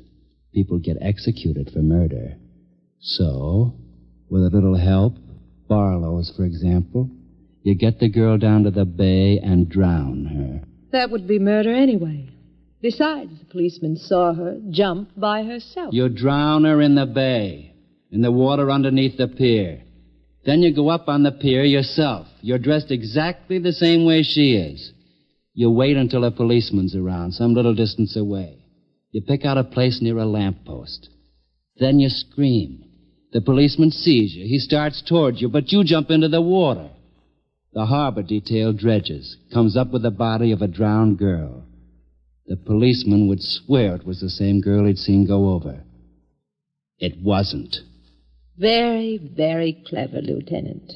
People 0.54 0.80
get 0.80 0.98
executed 1.02 1.70
for 1.72 1.80
murder. 1.80 2.36
So, 3.00 3.76
with 4.30 4.44
a 4.44 4.50
little 4.50 4.76
help, 4.76 5.16
Barlow's, 5.68 6.34
for 6.36 6.44
example, 6.44 7.10
you 7.64 7.76
get 7.76 8.00
the 8.00 8.10
girl 8.10 8.38
down 8.38 8.64
to 8.64 8.72
the 8.72 8.86
bay 8.86 9.40
and 9.40 9.70
drown 9.70 10.26
her. 10.26 10.68
That 10.92 11.12
would 11.12 11.28
be 11.28 11.40
murder 11.40 11.74
anyway. 11.74 12.30
Besides, 12.82 13.32
the 13.38 13.46
policeman 13.46 13.98
saw 13.98 14.34
her 14.34 14.60
jump 14.70 15.10
by 15.16 15.44
herself. 15.44 15.94
You 15.94 16.10
drown 16.10 16.64
her 16.64 16.82
in 16.82 16.96
the 16.96 17.06
bay, 17.06 17.74
in 18.12 18.22
the 18.22 18.32
water 18.32 18.72
underneath 18.72 19.18
the 19.18 19.28
pier. 19.28 19.84
Then 20.46 20.62
you 20.62 20.74
go 20.74 20.90
up 20.90 21.10
on 21.10 21.24
the 21.24 21.34
pier 21.34 21.64
yourself. 21.64 22.28
You're 22.42 22.58
dressed 22.58 22.90
exactly 22.90 23.60
the 23.60 23.74
same 23.74 24.06
way 24.06 24.24
she 24.24 24.56
is. 24.56 24.94
You 25.54 25.70
wait 25.70 25.98
until 25.98 26.24
a 26.24 26.32
policeman's 26.32 26.96
around, 26.96 27.34
some 27.34 27.54
little 27.54 27.76
distance 27.76 28.16
away. 28.16 28.58
You 29.12 29.22
pick 29.22 29.46
out 29.46 29.58
a 29.58 29.64
place 29.64 30.00
near 30.02 30.18
a 30.18 30.26
lamppost. 30.26 31.10
Then 31.78 32.00
you 32.00 32.10
scream. 32.10 32.84
The 33.32 33.42
policeman 33.42 33.92
sees 33.92 34.34
you. 34.36 34.46
He 34.46 34.60
starts 34.60 35.02
towards 35.02 35.42
you, 35.42 35.50
but 35.50 35.72
you 35.72 35.84
jump 35.84 36.10
into 36.10 36.28
the 36.28 36.42
water. 36.42 36.90
The 37.74 37.86
harbor 37.86 38.24
detail 38.24 38.74
dredges, 38.74 39.38
comes 39.54 39.78
up 39.78 39.92
with 39.92 40.02
the 40.02 40.12
body 40.12 40.52
of 40.52 40.62
a 40.62 40.68
drowned 40.68 41.20
girl. 41.20 41.64
The 42.48 42.58
policeman 42.58 43.28
would 43.28 43.42
swear 43.42 43.96
it 43.96 44.06
was 44.06 44.20
the 44.20 44.30
same 44.30 44.60
girl 44.62 44.86
he'd 44.86 44.98
seen 44.98 45.28
go 45.28 45.50
over. 45.50 45.84
It 46.98 47.22
wasn't. 47.22 47.78
Very, 48.58 49.18
very 49.18 49.84
clever, 49.88 50.20
Lieutenant. 50.22 50.92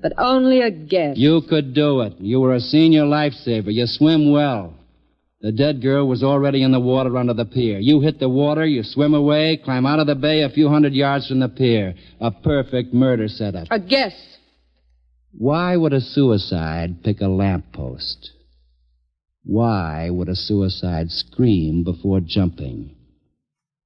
But 0.00 0.12
only 0.16 0.60
a 0.60 0.70
guess. 0.70 1.16
You 1.16 1.42
could 1.48 1.74
do 1.74 2.02
it. 2.02 2.14
You 2.20 2.40
were 2.40 2.54
a 2.54 2.60
senior 2.60 3.02
lifesaver. 3.02 3.74
You 3.74 3.86
swim 3.86 4.30
well. 4.30 4.77
The 5.40 5.52
dead 5.52 5.80
girl 5.80 6.08
was 6.08 6.24
already 6.24 6.62
in 6.64 6.72
the 6.72 6.80
water 6.80 7.16
under 7.16 7.34
the 7.34 7.44
pier. 7.44 7.78
You 7.78 8.00
hit 8.00 8.18
the 8.18 8.28
water, 8.28 8.66
you 8.66 8.82
swim 8.82 9.14
away, 9.14 9.60
climb 9.64 9.86
out 9.86 10.00
of 10.00 10.08
the 10.08 10.16
bay 10.16 10.42
a 10.42 10.50
few 10.50 10.68
hundred 10.68 10.94
yards 10.94 11.28
from 11.28 11.38
the 11.38 11.48
pier. 11.48 11.94
A 12.20 12.32
perfect 12.32 12.92
murder 12.92 13.28
setup. 13.28 13.68
A 13.70 13.78
guess. 13.78 14.14
Why 15.32 15.76
would 15.76 15.92
a 15.92 16.00
suicide 16.00 17.04
pick 17.04 17.20
a 17.20 17.28
lamppost? 17.28 18.30
Why 19.44 20.10
would 20.10 20.28
a 20.28 20.34
suicide 20.34 21.10
scream 21.10 21.84
before 21.84 22.20
jumping? 22.20 22.96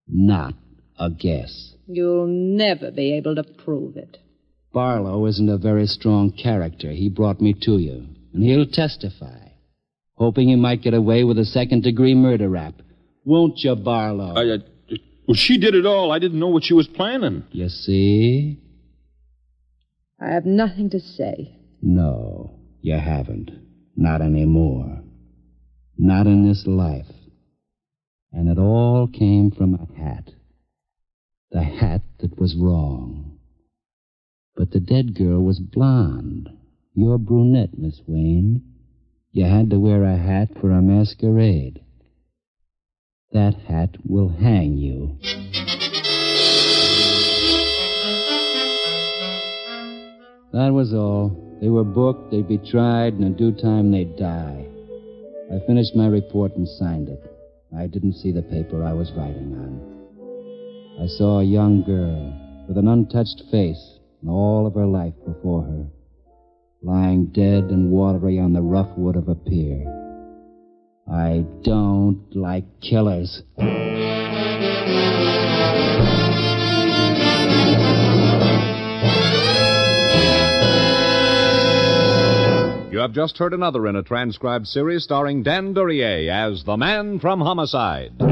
Not 0.09 0.55
a 0.99 1.11
guess. 1.11 1.75
You'll 1.87 2.27
never 2.29 2.91
be 2.91 3.15
able 3.17 3.35
to 3.35 3.45
prove 3.45 3.99
it. 3.99 4.17
Barlow 4.73 5.27
isn't 5.27 5.49
a 5.51 5.59
very 5.59 5.87
strong 5.87 6.33
character. 6.33 6.91
He 6.91 7.11
brought 7.11 7.43
me 7.43 7.55
to 7.61 7.79
you, 7.79 8.07
and 8.33 8.43
he'll 8.43 8.67
testify, 8.67 9.42
hoping 10.15 10.49
he 10.49 10.57
might 10.57 10.83
get 10.83 10.95
away 10.95 11.25
with 11.25 11.39
a 11.39 11.45
second 11.45 11.83
degree 11.83 12.15
murder 12.15 12.49
rap. 12.49 12.75
Won't 13.25 13.59
you, 13.59 13.75
Barlow? 13.75 14.35
I, 14.35 14.55
I, 14.55 14.59
well, 15.27 15.35
she 15.35 15.59
did 15.59 15.75
it 15.75 15.87
all. 15.87 16.11
I 16.13 16.19
didn't 16.19 16.41
know 16.41 16.49
what 16.49 16.65
she 16.65 16.75
was 16.75 16.89
planning. 16.89 17.45
You 17.51 17.69
see? 17.69 18.59
I 20.21 20.31
have 20.31 20.47
nothing 20.47 20.91
to 20.91 21.01
say. 21.01 21.57
No, 21.81 22.59
you 22.81 22.95
haven't. 22.95 23.51
Not 23.97 24.21
anymore. 24.23 25.03
Not 25.99 26.27
in 26.27 26.49
this 26.49 26.67
life. 26.67 27.07
And 28.33 28.49
it 28.49 28.59
all 28.59 29.09
came 29.09 29.51
from 29.51 29.75
a 29.75 30.01
hat. 30.01 30.31
The 31.51 31.63
hat 31.63 32.03
that 32.21 32.39
was 32.39 32.57
wrong. 32.57 33.39
But 34.57 34.71
the 34.71 34.81
dead 34.81 35.15
girl 35.15 35.43
was 35.43 35.61
blonde. 35.61 36.49
You're 36.95 37.19
brunette, 37.19 37.79
Miss 37.79 38.01
Wayne. 38.07 38.63
You 39.35 39.47
had 39.47 39.71
to 39.71 39.81
wear 39.81 40.05
a 40.05 40.15
hat 40.15 40.51
for 40.61 40.71
a 40.71 40.83
masquerade. 40.83 41.81
That 43.33 43.55
hat 43.55 43.97
will 44.07 44.29
hang 44.29 44.77
you. 44.77 45.17
That 50.53 50.75
was 50.75 50.93
all. 50.93 51.59
They 51.63 51.71
were 51.71 51.83
booked, 51.83 52.31
they'd 52.31 52.47
be 52.47 52.59
tried, 52.59 53.15
and 53.15 53.25
in 53.25 53.35
due 53.35 53.53
time 53.53 53.91
they'd 53.91 54.19
die. 54.19 54.67
I 55.51 55.61
finished 55.67 55.97
my 55.97 56.09
report 56.09 56.55
and 56.57 56.69
signed 56.69 57.09
it. 57.09 57.23
I 57.75 57.87
didn't 57.87 58.17
see 58.17 58.33
the 58.33 58.43
paper 58.43 58.85
I 58.85 58.93
was 58.93 59.13
writing 59.13 59.55
on. 59.55 61.03
I 61.03 61.07
saw 61.07 61.41
a 61.41 61.45
young 61.45 61.85
girl 61.85 62.35
with 62.69 62.77
an 62.77 62.87
untouched 62.87 63.45
face 63.51 63.99
and 64.21 64.29
all 64.29 64.67
of 64.67 64.75
her 64.75 64.85
life 64.85 65.15
before 65.27 65.63
her, 65.63 65.87
lying 66.83 67.27
dead 67.27 67.65
and 67.65 67.91
watery 67.93 68.41
on 68.41 68.53
the 68.53 68.61
rough 68.61 68.91
wood 68.97 69.15
of 69.15 69.29
a 69.29 69.37
pier. 69.37 69.85
I 71.11 71.45
don't 71.63 72.27
like 72.35 72.65
killers. 72.81 73.43
You 82.91 82.99
have 82.99 83.13
just 83.13 83.39
heard 83.39 83.55
another 83.55 83.87
in 83.87 83.95
a 83.97 84.03
transcribed 84.03 84.67
series 84.67 85.05
starring 85.05 85.45
Dan 85.45 85.73
Duryea 85.75 86.29
as 86.31 86.65
the 86.65 86.77
man 86.77 87.21
from 87.21 87.41
Homicide. 87.41 88.19
The 88.19 88.27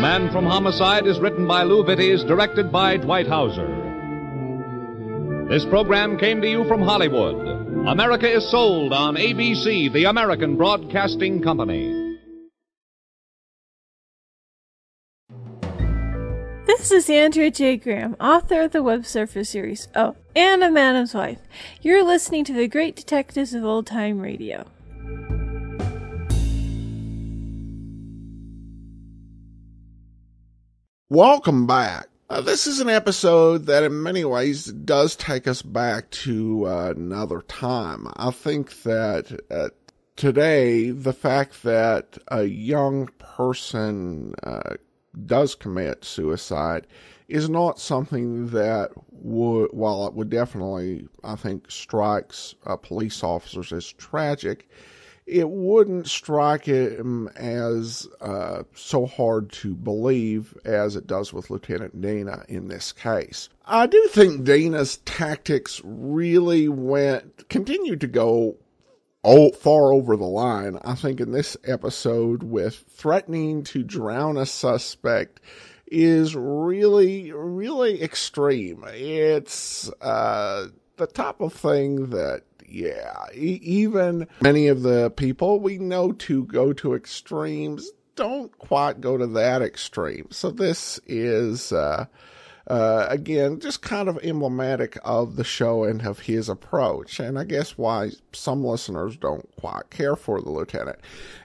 Man 0.00 0.30
from 0.30 0.46
Homicide 0.46 1.06
is 1.06 1.18
written 1.18 1.48
by 1.48 1.64
Lou 1.64 1.82
Vittes, 1.84 2.24
directed 2.24 2.70
by 2.70 2.96
Dwight 2.96 3.26
Hauser. 3.26 3.83
This 5.48 5.66
program 5.66 6.18
came 6.18 6.40
to 6.40 6.48
you 6.48 6.64
from 6.64 6.80
Hollywood. 6.80 7.34
America 7.86 8.26
is 8.26 8.50
sold 8.50 8.94
on 8.94 9.16
ABC, 9.16 9.92
the 9.92 10.04
American 10.04 10.56
Broadcasting 10.56 11.42
Company. 11.42 12.18
This 16.66 16.90
is 16.90 17.10
Andrea 17.10 17.50
J. 17.50 17.76
Graham, 17.76 18.16
author 18.18 18.62
of 18.62 18.72
the 18.72 18.82
Web 18.82 19.04
Surfer 19.04 19.44
series. 19.44 19.88
Oh, 19.94 20.16
and 20.34 20.64
of 20.64 20.72
Madam's 20.72 21.12
Wife. 21.12 21.40
You're 21.82 22.04
listening 22.04 22.44
to 22.46 22.54
the 22.54 22.66
Great 22.66 22.96
Detectives 22.96 23.52
of 23.52 23.64
Old 23.64 23.86
Time 23.86 24.20
Radio. 24.20 24.64
Welcome 31.10 31.66
back. 31.66 32.08
Uh, 32.30 32.40
this 32.40 32.66
is 32.66 32.80
an 32.80 32.88
episode 32.88 33.66
that, 33.66 33.82
in 33.82 34.02
many 34.02 34.24
ways, 34.24 34.64
does 34.64 35.14
take 35.14 35.46
us 35.46 35.60
back 35.60 36.10
to 36.10 36.66
uh, 36.66 36.94
another 36.96 37.42
time. 37.42 38.06
I 38.16 38.30
think 38.30 38.82
that 38.84 39.38
uh, 39.50 39.68
today, 40.16 40.90
the 40.90 41.12
fact 41.12 41.62
that 41.64 42.16
a 42.28 42.44
young 42.44 43.08
person 43.18 44.34
uh, 44.42 44.76
does 45.26 45.54
commit 45.54 46.02
suicide 46.02 46.86
is 47.28 47.50
not 47.50 47.78
something 47.78 48.48
that 48.48 48.92
would, 49.10 49.68
while 49.72 50.06
it 50.06 50.14
would 50.14 50.30
definitely, 50.30 51.06
I 51.22 51.36
think, 51.36 51.70
strikes 51.70 52.54
uh, 52.64 52.76
police 52.76 53.22
officers 53.22 53.70
as 53.70 53.92
tragic, 53.92 54.70
it 55.26 55.48
wouldn't 55.48 56.06
strike 56.06 56.66
him 56.66 57.28
as 57.36 58.06
uh, 58.20 58.64
so 58.74 59.06
hard 59.06 59.50
to 59.52 59.74
believe 59.74 60.56
as 60.64 60.96
it 60.96 61.06
does 61.06 61.32
with 61.32 61.50
Lieutenant 61.50 62.00
Dana 62.00 62.44
in 62.48 62.68
this 62.68 62.92
case. 62.92 63.48
I 63.64 63.86
do 63.86 64.06
think 64.08 64.44
Dana's 64.44 64.98
tactics 64.98 65.80
really 65.82 66.68
went, 66.68 67.48
continued 67.48 68.02
to 68.02 68.06
go 68.06 68.56
far 69.24 69.94
over 69.94 70.16
the 70.16 70.24
line. 70.24 70.78
I 70.84 70.94
think 70.94 71.20
in 71.20 71.32
this 71.32 71.56
episode 71.64 72.42
with 72.42 72.84
threatening 72.90 73.64
to 73.64 73.82
drown 73.82 74.36
a 74.36 74.44
suspect 74.44 75.40
is 75.86 76.36
really, 76.36 77.32
really 77.32 78.02
extreme. 78.02 78.84
It's 78.88 79.90
uh, 80.02 80.66
the 80.96 81.06
type 81.06 81.40
of 81.40 81.54
thing 81.54 82.10
that 82.10 82.42
yeah, 82.68 83.26
e- 83.34 83.60
even 83.62 84.26
many 84.40 84.68
of 84.68 84.82
the 84.82 85.10
people 85.10 85.60
we 85.60 85.78
know 85.78 86.12
to 86.12 86.44
go 86.44 86.72
to 86.74 86.94
extremes 86.94 87.90
don't 88.16 88.56
quite 88.58 89.00
go 89.00 89.16
to 89.16 89.26
that 89.26 89.62
extreme. 89.62 90.28
So 90.30 90.50
this 90.50 91.00
is, 91.06 91.72
uh, 91.72 92.06
uh, 92.66 93.06
again, 93.10 93.60
just 93.60 93.82
kind 93.82 94.08
of 94.08 94.18
emblematic 94.22 94.98
of 95.04 95.36
the 95.36 95.44
show 95.44 95.84
and 95.84 96.06
of 96.06 96.20
his 96.20 96.48
approach. 96.48 97.20
And 97.20 97.38
I 97.38 97.44
guess 97.44 97.76
why 97.76 98.12
some 98.32 98.64
listeners 98.64 99.16
don't 99.16 99.48
quite 99.56 99.90
care 99.90 100.16
for 100.16 100.40
the 100.40 100.50
lieutenant. 100.50 100.98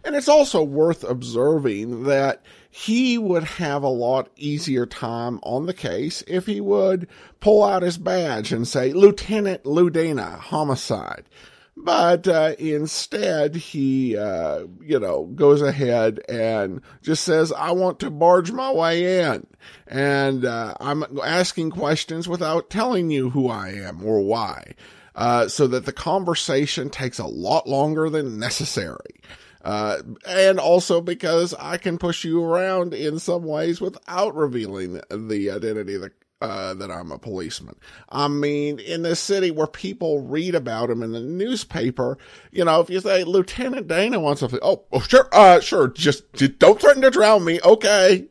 And 0.06 0.16
it's 0.16 0.30
also 0.30 0.64
worth 0.64 1.04
observing 1.04 2.04
that 2.04 2.42
he 2.70 3.18
would 3.18 3.44
have 3.44 3.84
a 3.84 3.90
lot 3.90 4.30
easier 4.38 4.86
time 4.86 5.40
on 5.44 5.66
the 5.66 5.74
case 5.74 6.24
if 6.28 6.46
he 6.46 6.62
would 6.62 7.08
pull 7.42 7.64
out 7.64 7.82
his 7.82 7.98
badge 7.98 8.54
and 8.54 8.68
say, 8.68 8.94
Lieutenant 8.94 9.66
Lou 9.66 9.90
Dana, 9.90 10.38
homicide. 10.38 11.26
But 11.82 12.28
uh, 12.28 12.56
instead, 12.60 13.56
he, 13.56 14.18
uh, 14.18 14.66
you 14.82 15.00
know, 15.00 15.26
goes 15.28 15.62
ahead 15.62 16.20
and 16.28 16.82
just 17.02 17.24
says, 17.24 17.54
I 17.54 17.72
want 17.72 18.02
to 18.02 18.10
barge 18.10 18.52
my 18.52 18.72
way 18.72 19.22
in. 19.22 19.48
And 19.88 20.44
uh, 20.44 20.74
I'm 20.82 21.06
asking 21.24 21.72
questions 21.72 22.28
without 22.28 22.70
telling 22.70 23.12
you 23.12 23.30
who 23.30 23.48
I 23.48 23.70
am 23.70 24.04
or 24.04 24.20
why. 24.20 24.74
Uh, 25.16 25.48
so 25.48 25.68
that 25.68 25.86
the 25.86 25.94
conversation 25.94 26.90
takes 26.90 27.18
a 27.18 27.26
lot 27.26 27.66
longer 27.68 28.10
than 28.10 28.40
necessary. 28.40 29.22
Uh, 29.64 29.98
and 30.26 30.60
also 30.60 31.02
because 31.02 31.54
I 31.54 31.78
can 31.78 31.98
push 31.98 32.24
you 32.24 32.44
around 32.44 32.94
in 32.94 33.20
some 33.20 33.44
ways 33.44 33.82
without 33.82 34.36
revealing 34.36 35.02
the 35.10 35.52
identity 35.52 35.96
of 35.96 36.02
the 36.02 36.12
uh, 36.42 36.74
that 36.76 36.90
I'm 36.90 37.12
a 37.12 37.20
policeman. 37.20 37.76
I 38.10 38.28
mean, 38.28 38.80
in 38.80 39.02
this 39.02 39.20
city 39.20 39.52
where 39.52 39.68
people 39.68 40.22
read 40.22 40.56
about 40.56 40.90
him 40.90 41.04
in 41.04 41.12
the 41.12 41.20
newspaper, 41.20 42.18
you 42.52 42.64
know, 42.64 42.80
if 42.80 42.90
you 42.90 43.00
say 43.02 43.24
Lieutenant 43.24 43.88
Dana 43.88 44.20
wants 44.20 44.40
something, 44.40 44.60
oh, 44.62 44.86
oh 44.92 45.02
sure, 45.02 45.28
uh, 45.34 45.60
sure, 45.60 45.90
just, 45.90 46.32
just 46.34 46.58
don't 46.60 46.80
threaten 46.80 47.02
to 47.02 47.10
drown 47.10 47.44
me, 47.44 47.60
okay. 47.64 48.28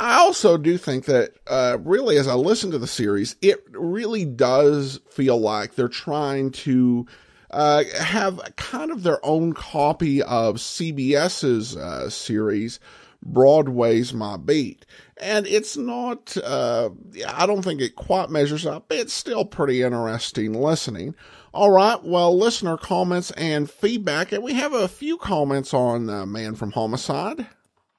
I 0.00 0.18
also 0.18 0.58
do 0.58 0.76
think 0.76 1.04
that, 1.04 1.34
uh, 1.46 1.78
really, 1.80 2.16
as 2.16 2.26
I 2.26 2.34
listen 2.34 2.72
to 2.72 2.78
the 2.78 2.88
series, 2.88 3.36
it 3.40 3.64
really 3.70 4.24
does 4.24 5.00
feel 5.08 5.38
like 5.38 5.76
they're 5.76 5.88
trying 5.88 6.50
to, 6.50 7.06
uh, 7.52 7.84
have 8.00 8.40
kind 8.56 8.90
of 8.90 9.04
their 9.04 9.24
own 9.24 9.52
copy 9.52 10.20
of 10.22 10.56
CBS's, 10.56 11.76
uh, 11.76 12.10
series, 12.10 12.80
Broadway's 13.24 14.12
My 14.12 14.36
Beat. 14.36 14.84
And 15.16 15.46
it's 15.46 15.76
not, 15.76 16.36
uh, 16.36 16.90
I 17.26 17.46
don't 17.46 17.62
think 17.62 17.80
it 17.80 17.96
quite 17.96 18.30
measures 18.30 18.66
up. 18.66 18.92
It's 18.92 19.12
still 19.12 19.44
pretty 19.44 19.82
interesting 19.82 20.52
listening. 20.52 21.14
All 21.52 21.70
right. 21.70 22.02
Well, 22.02 22.36
listener 22.36 22.76
comments 22.76 23.30
and 23.32 23.70
feedback. 23.70 24.32
And 24.32 24.42
we 24.42 24.54
have 24.54 24.72
a 24.72 24.88
few 24.88 25.16
comments 25.16 25.72
on 25.72 26.10
uh, 26.10 26.26
Man 26.26 26.54
from 26.54 26.72
Homicide. 26.72 27.46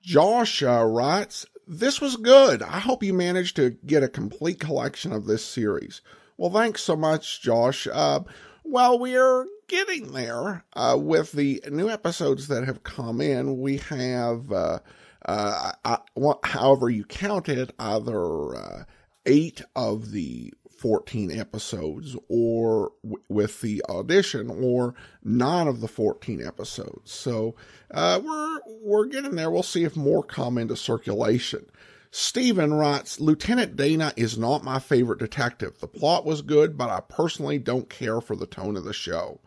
Josh 0.01 0.61
uh, 0.61 0.83
writes, 0.83 1.45
This 1.67 1.99
was 1.99 2.17
good. 2.17 2.61
I 2.61 2.79
hope 2.79 3.01
you 3.01 3.13
managed 3.13 3.55
to 3.55 3.71
get 3.85 4.03
a 4.03 4.09
complete 4.09 4.59
collection 4.59 5.11
of 5.11 5.25
this 5.25 5.43
series. 5.43 6.01
Well, 6.37 6.51
thanks 6.51 6.83
so 6.83 6.95
much, 6.95 7.41
Josh. 7.41 7.87
Uh, 7.91 8.19
well, 8.63 8.99
we're 8.99 9.47
getting 9.67 10.11
there 10.11 10.65
uh, 10.73 10.97
with 10.99 11.31
the 11.31 11.63
new 11.71 11.89
episodes 11.89 12.49
that 12.49 12.65
have 12.65 12.83
come 12.83 13.21
in. 13.21 13.59
We 13.59 13.77
have, 13.77 14.51
uh, 14.51 14.55
uh, 14.55 14.79
I, 15.27 15.97
however 16.43 16.89
you 16.89 17.03
count 17.05 17.49
it, 17.49 17.73
either 17.79 18.55
uh, 18.55 18.83
eight 19.25 19.61
of 19.75 20.11
the 20.11 20.53
14 20.77 21.31
episodes 21.31 22.15
or 22.29 22.91
w- 23.03 23.23
with 23.29 23.61
the 23.61 23.83
audition 23.89 24.49
or 24.49 24.93
nine 25.23 25.67
of 25.67 25.81
the 25.81 25.87
14 25.87 26.45
episodes. 26.45 27.11
So 27.11 27.55
uh, 27.91 28.21
we're 28.23 28.59
we're 28.81 29.05
getting 29.05 29.35
there. 29.35 29.49
We'll 29.49 29.63
see 29.63 29.83
if 29.83 29.95
more 29.95 30.23
come 30.23 30.57
into 30.57 30.75
circulation. 30.75 31.65
Stephen 32.11 32.73
writes, 32.73 33.19
Lieutenant 33.19 33.75
Dana 33.75 34.13
is 34.15 34.37
not 34.37 34.63
my 34.63 34.79
favorite 34.79 35.19
detective. 35.19 35.79
The 35.79 35.87
plot 35.87 36.25
was 36.25 36.41
good, 36.41 36.77
but 36.77 36.89
I 36.89 37.01
personally 37.01 37.59
don't 37.59 37.89
care 37.89 38.21
for 38.21 38.37
the 38.37 38.45
tone 38.45 38.77
of 38.77 38.85
the 38.85 38.93
show. 38.93 39.41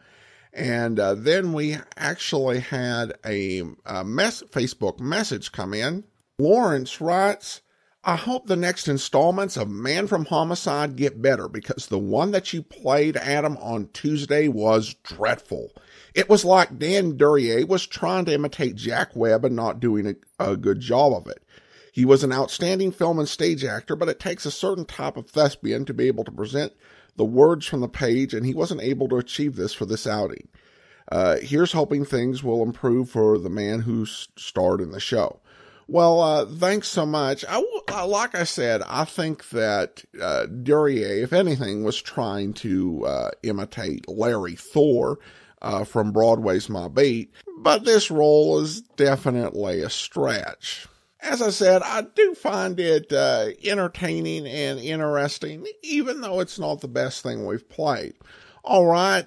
And 0.53 0.99
uh, 0.99 1.15
then 1.15 1.53
we 1.53 1.77
actually 1.97 2.61
had 2.61 3.15
a, 3.25 3.63
a 3.85 4.05
mess, 4.05 4.43
Facebook 4.51 5.01
message 5.01 5.53
come 5.53 5.75
in. 5.75 6.05
Lawrence 6.39 7.01
writes, 7.01 7.61
I 8.05 8.17
hope 8.17 8.47
the 8.47 8.57
next 8.57 8.89
installments 8.89 9.57
of 9.57 9.69
Man 9.69 10.07
from 10.07 10.25
Homicide 10.25 10.97
get 10.97 11.21
better 11.21 11.49
because 11.49 11.89
the 11.89 11.99
one 11.99 12.31
that 12.31 12.53
you 12.53 12.63
played, 12.63 13.17
Adam, 13.17 13.57
on 13.59 13.89
Tuesday 13.93 14.49
was 14.49 14.95
dreadful. 15.03 15.73
It 16.15 16.29
was 16.29 16.45
like 16.45 16.79
Dan 16.79 17.17
Duryea 17.17 17.67
was 17.67 17.87
trying 17.87 18.25
to 18.27 18.33
imitate 18.33 18.77
Jack 18.77 19.15
Webb 19.15 19.45
and 19.45 19.57
not 19.57 19.81
doing 19.81 20.07
a, 20.07 20.53
a 20.53 20.57
good 20.57 20.81
job 20.81 21.13
of 21.13 21.27
it. 21.27 21.43
He 21.93 22.05
was 22.05 22.23
an 22.23 22.33
outstanding 22.33 22.93
film 22.93 23.19
and 23.19 23.29
stage 23.29 23.65
actor, 23.65 23.97
but 23.97 24.09
it 24.09 24.21
takes 24.21 24.47
a 24.47 24.51
certain 24.53 24.85
type 24.85 25.17
of 25.17 25.29
thespian 25.29 25.85
to 25.85 25.93
be 25.93 26.07
able 26.07 26.25
to 26.25 26.31
present 26.31 26.73
the 27.19 27.25
words 27.25 27.67
from 27.67 27.81
the 27.81 27.89
page, 27.89 28.33
and 28.33 28.47
he 28.47 28.55
wasn't 28.55 28.81
able 28.81 29.09
to 29.09 29.17
achieve 29.17 29.57
this 29.57 29.75
for 29.75 29.85
this 29.85 30.07
outing. 30.07 30.49
Uh, 31.11 31.37
here's 31.37 31.73
hoping 31.73 32.05
things 32.05 32.43
will 32.43 32.63
improve 32.63 33.11
for 33.11 33.39
the 33.39 33.51
man 33.51 33.81
who 33.81 34.07
starred 34.07 34.81
in 34.81 34.93
the 34.93 35.01
show. 35.01 35.41
Well, 35.87 36.21
uh, 36.21 36.45
thanks 36.47 36.89
so 36.89 37.07
much. 37.07 37.47
I, 37.49 37.65
uh, 37.91 38.07
like 38.07 38.35
I 38.35 38.45
said, 38.45 38.83
I 38.87 39.05
think 39.05 39.49
that 39.51 40.05
uh, 40.21 40.47
Duryea, 40.47 41.23
if 41.23 41.33
anything, 41.33 41.83
was 41.83 42.01
trying 42.01 42.53
to 42.55 43.07
uh, 43.07 43.31
imitate 43.43 44.07
Larry 44.07 44.55
Thor 44.55 45.19
uh, 45.63 45.85
from 45.85 46.13
Broadway's 46.13 46.69
My 46.69 46.89
Beat, 46.89 47.33
but 47.61 47.85
this 47.85 48.11
role 48.11 48.61
is 48.61 48.83
definitely 48.83 49.81
a 49.81 49.89
stretch. 49.91 50.87
As 51.21 51.43
I 51.43 51.51
said, 51.51 51.83
I 51.83 52.03
do 52.03 52.35
find 52.35 52.79
it 52.79 53.13
uh, 53.13 53.49
entertaining 53.65 54.47
and 54.47 54.79
interesting, 54.79 55.67
even 55.83 56.21
though 56.21 56.41
it's 56.41 56.59
not 56.59 56.81
the 56.81 56.89
best 56.89 57.23
thing 57.23 57.45
we've 57.45 57.69
played. 57.69 58.15
All 58.65 58.87
right, 58.87 59.27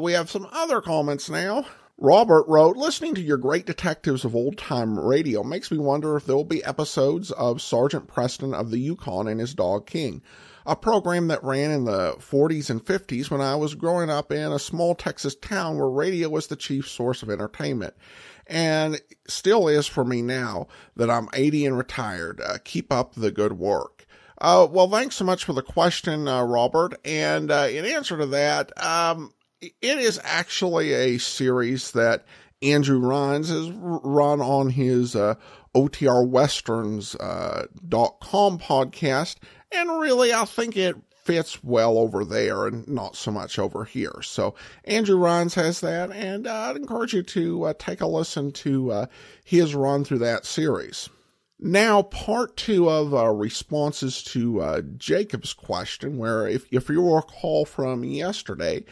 we 0.00 0.12
have 0.12 0.30
some 0.30 0.48
other 0.52 0.80
comments 0.80 1.30
now. 1.30 1.64
Robert 2.02 2.48
wrote, 2.48 2.78
listening 2.78 3.14
to 3.14 3.20
your 3.20 3.36
great 3.36 3.66
detectives 3.66 4.24
of 4.24 4.34
old 4.34 4.56
time 4.56 4.98
radio 4.98 5.42
makes 5.42 5.70
me 5.70 5.76
wonder 5.76 6.16
if 6.16 6.24
there 6.24 6.34
will 6.34 6.44
be 6.44 6.64
episodes 6.64 7.30
of 7.32 7.60
Sergeant 7.60 8.08
Preston 8.08 8.54
of 8.54 8.70
the 8.70 8.78
Yukon 8.78 9.28
and 9.28 9.38
his 9.38 9.52
dog 9.52 9.86
King, 9.86 10.22
a 10.64 10.74
program 10.74 11.28
that 11.28 11.44
ran 11.44 11.70
in 11.70 11.84
the 11.84 12.14
40s 12.14 12.70
and 12.70 12.82
50s 12.82 13.30
when 13.30 13.42
I 13.42 13.54
was 13.54 13.74
growing 13.74 14.08
up 14.08 14.32
in 14.32 14.50
a 14.50 14.58
small 14.58 14.94
Texas 14.94 15.34
town 15.34 15.76
where 15.76 15.90
radio 15.90 16.30
was 16.30 16.46
the 16.46 16.56
chief 16.56 16.88
source 16.88 17.22
of 17.22 17.28
entertainment. 17.28 17.92
And 18.50 19.00
still 19.28 19.68
is 19.68 19.86
for 19.86 20.04
me 20.04 20.22
now 20.22 20.66
that 20.96 21.08
I'm 21.08 21.28
80 21.32 21.66
and 21.66 21.78
retired. 21.78 22.40
Uh, 22.40 22.58
keep 22.64 22.92
up 22.92 23.14
the 23.14 23.30
good 23.30 23.52
work. 23.54 24.06
Uh, 24.40 24.66
well, 24.68 24.88
thanks 24.88 25.16
so 25.16 25.24
much 25.24 25.44
for 25.44 25.52
the 25.52 25.62
question, 25.62 26.26
uh, 26.26 26.42
Robert. 26.42 26.98
And 27.04 27.50
uh, 27.50 27.68
in 27.70 27.84
answer 27.84 28.18
to 28.18 28.26
that, 28.26 28.72
um, 28.82 29.32
it 29.60 29.98
is 29.98 30.20
actually 30.24 30.92
a 30.92 31.18
series 31.18 31.92
that 31.92 32.24
Andrew 32.62 32.98
Rhynes 32.98 33.48
has 33.50 33.70
run 33.70 34.40
on 34.40 34.70
his 34.70 35.14
uh, 35.14 35.36
OTRWesterns.com 35.74 37.18
uh, 37.20 38.56
podcast. 38.58 39.36
And 39.72 40.00
really, 40.00 40.32
I 40.32 40.44
think 40.44 40.76
it 40.76 40.96
fits 41.30 41.62
well 41.62 41.96
over 41.96 42.24
there 42.24 42.66
and 42.66 42.88
not 42.88 43.14
so 43.14 43.30
much 43.30 43.56
over 43.56 43.84
here. 43.84 44.20
So 44.20 44.56
Andrew 44.84 45.16
Rhynes 45.16 45.54
has 45.54 45.80
that, 45.80 46.10
and 46.10 46.48
I'd 46.48 46.74
encourage 46.74 47.14
you 47.14 47.22
to 47.22 47.66
uh, 47.66 47.74
take 47.78 48.00
a 48.00 48.06
listen 48.08 48.50
to 48.50 48.90
uh, 48.90 49.06
his 49.44 49.72
run 49.72 50.02
through 50.02 50.18
that 50.18 50.44
series. 50.44 51.08
Now, 51.60 52.02
part 52.02 52.56
two 52.56 52.90
of 52.90 53.14
uh, 53.14 53.28
responses 53.28 54.24
to 54.24 54.60
uh, 54.60 54.80
Jacob's 54.96 55.52
question, 55.52 56.18
where 56.18 56.48
if, 56.48 56.66
if 56.72 56.88
you 56.88 57.14
recall 57.14 57.64
from 57.64 58.02
yesterday, 58.02 58.84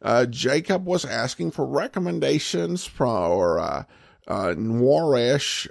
uh, 0.00 0.26
Jacob 0.26 0.86
was 0.86 1.04
asking 1.04 1.50
for 1.50 1.66
recommendations 1.66 2.84
from 2.84 3.32
or 3.32 3.58
uh, 3.58 3.84
noirish 4.28 5.66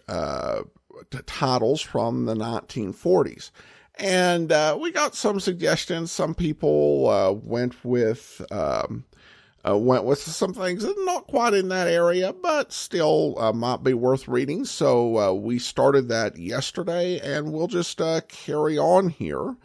titles 1.26 1.80
from 1.80 2.26
the 2.26 2.36
1940s. 2.36 3.52
And 4.00 4.52
uh, 4.52 4.78
we 4.80 4.92
got 4.92 5.14
some 5.14 5.40
suggestions. 5.42 6.12
Some 6.12 6.34
people 6.34 7.10
uh, 7.10 7.34
went 7.34 7.84
with 7.84 8.42
um, 8.50 9.04
uh, 9.68 9.78
went 9.78 10.06
with 10.06 10.20
some 10.20 10.54
things 10.54 10.86
not 11.00 11.28
quite 11.28 11.54
in 11.54 11.68
that 11.68 11.90
area, 11.90 12.32
but 12.32 12.72
still 12.72 13.38
uh, 13.38 13.52
might 13.52 13.84
be 13.84 13.94
worth 13.94 14.28
reading. 14.28 14.64
So 14.64 15.18
uh, 15.18 15.34
we 15.34 15.60
started 15.60 16.08
that 16.08 16.38
yesterday, 16.38 17.20
and 17.20 17.52
we'll 17.52 17.68
just 17.68 18.00
carry 18.30 18.78
on 18.78 19.10
here. 19.10 19.58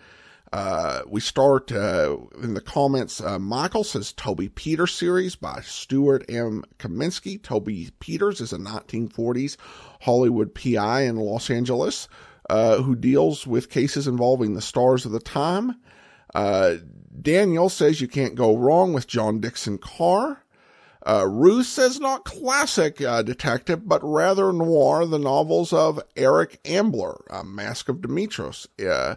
Uh, 0.52 1.02
we 1.08 1.20
start 1.20 1.72
uh, 1.72 2.16
in 2.40 2.54
the 2.54 2.60
comments. 2.60 3.20
Uh, 3.20 3.40
Michael 3.40 3.82
says 3.82 4.12
Toby 4.12 4.48
Peters 4.48 4.92
series 4.92 5.34
by 5.34 5.60
Stuart 5.62 6.24
M. 6.28 6.64
Kaminsky. 6.78 7.42
Toby 7.42 7.90
Peters 7.98 8.40
is 8.40 8.52
a 8.52 8.58
1940s 8.58 9.56
Hollywood 10.02 10.54
PI 10.54 11.02
in 11.02 11.16
Los 11.16 11.50
Angeles 11.50 12.06
uh, 12.50 12.82
who 12.82 12.94
deals 12.94 13.46
with 13.46 13.70
cases 13.70 14.06
involving 14.06 14.54
the 14.54 14.62
stars 14.62 15.04
of 15.04 15.12
the 15.12 15.20
time. 15.20 15.76
Uh, 16.34 16.74
Daniel 17.20 17.68
says 17.68 18.00
you 18.00 18.08
can't 18.08 18.34
go 18.34 18.56
wrong 18.56 18.92
with 18.92 19.06
John 19.06 19.40
Dickson 19.40 19.78
Carr. 19.78 20.42
Uh, 21.06 21.26
Ruth 21.28 21.66
says 21.66 22.00
not 22.00 22.24
classic 22.24 23.00
uh, 23.00 23.22
detective, 23.22 23.86
but 23.86 24.00
rather 24.02 24.52
noir, 24.52 25.04
the 25.06 25.18
novels 25.18 25.72
of 25.72 26.00
Eric 26.16 26.60
Ambler, 26.64 27.20
Mask 27.44 27.88
of 27.88 27.98
Dimitrios. 27.98 28.66
Uh, 28.84 29.16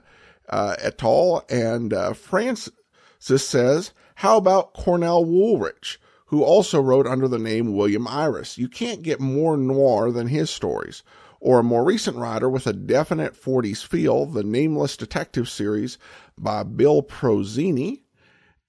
uh, 0.49 0.75
et 0.79 1.03
al. 1.03 1.45
And 1.49 1.93
uh, 1.93 2.13
Francis 2.13 2.71
says, 3.19 3.91
how 4.15 4.37
about 4.37 4.73
Cornell 4.73 5.25
Woolrich, 5.25 5.97
who 6.27 6.43
also 6.43 6.81
wrote 6.81 7.07
under 7.07 7.27
the 7.27 7.39
name 7.39 7.75
William 7.75 8.07
Irish? 8.07 8.57
You 8.57 8.67
can't 8.67 9.03
get 9.03 9.19
more 9.19 9.57
noir 9.57 10.11
than 10.11 10.27
his 10.27 10.49
stories. 10.49 11.03
Or 11.39 11.59
a 11.59 11.63
more 11.63 11.83
recent 11.83 12.17
writer 12.17 12.49
with 12.49 12.65
a 12.65 12.73
definite 12.73 13.39
40s 13.39 13.85
feel, 13.85 14.25
the 14.25 14.43
Nameless 14.43 14.97
Detective 14.97 15.47
series 15.47 15.97
by 16.37 16.63
Bill 16.63 17.03
Pronzini. 17.03 18.01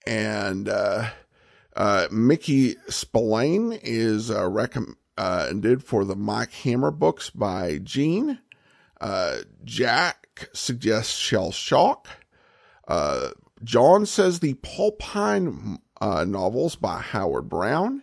And 0.06 0.68
uh, 0.68 1.10
uh, 1.76 2.08
Mickey 2.10 2.76
Spillane 2.88 3.78
is 3.82 4.30
uh, 4.30 4.48
recommended 4.48 5.82
for 5.82 6.04
the 6.04 6.16
Mike 6.16 6.52
Hammer 6.52 6.90
books 6.90 7.30
by 7.30 7.78
Gene. 7.78 8.38
Uh, 9.00 9.38
Jack 9.64 10.48
suggests 10.52 11.16
Shell 11.16 11.52
Scott. 11.52 12.06
Uh, 12.86 13.30
John 13.62 14.06
says 14.06 14.40
the 14.40 14.54
Paul 14.54 14.92
Pine 14.92 15.78
uh, 16.00 16.24
novels 16.24 16.76
by 16.76 17.00
Howard 17.00 17.48
Browne. 17.48 18.02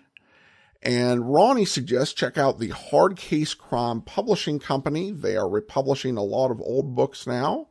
And 0.86 1.34
Ronnie 1.34 1.66
suggests 1.66 2.14
check 2.14 2.38
out 2.38 2.60
the 2.60 2.70
Hard 2.70 3.18
Case 3.18 3.56
Crime 3.56 4.02
Publishing 4.02 4.60
Company. 4.60 5.12
They 5.12 5.36
are 5.36 5.50
republishing 5.50 6.16
a 6.16 6.24
lot 6.24 6.52
of 6.52 6.62
old 6.62 6.96
books 6.96 7.26
now. 7.26 7.70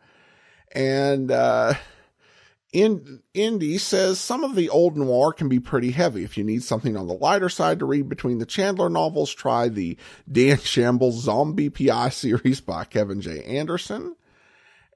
And 0.72 1.30
uh, 1.30 1.74
in, 2.72 3.22
Indy 3.32 3.78
says 3.78 4.18
some 4.18 4.42
of 4.42 4.56
the 4.56 4.68
old 4.68 4.96
noir 4.96 5.32
can 5.32 5.48
be 5.48 5.60
pretty 5.60 5.92
heavy. 5.92 6.24
If 6.24 6.36
you 6.36 6.42
need 6.42 6.64
something 6.64 6.96
on 6.96 7.06
the 7.06 7.14
lighter 7.14 7.48
side 7.48 7.78
to 7.78 7.84
read 7.84 8.08
between 8.08 8.38
the 8.38 8.46
Chandler 8.46 8.90
novels, 8.90 9.32
try 9.32 9.68
the 9.68 9.96
Dan 10.30 10.58
Shambles 10.58 11.22
Zombie 11.22 11.70
PI 11.70 12.08
series 12.08 12.60
by 12.60 12.84
Kevin 12.84 13.20
J. 13.20 13.44
Anderson. 13.44 14.16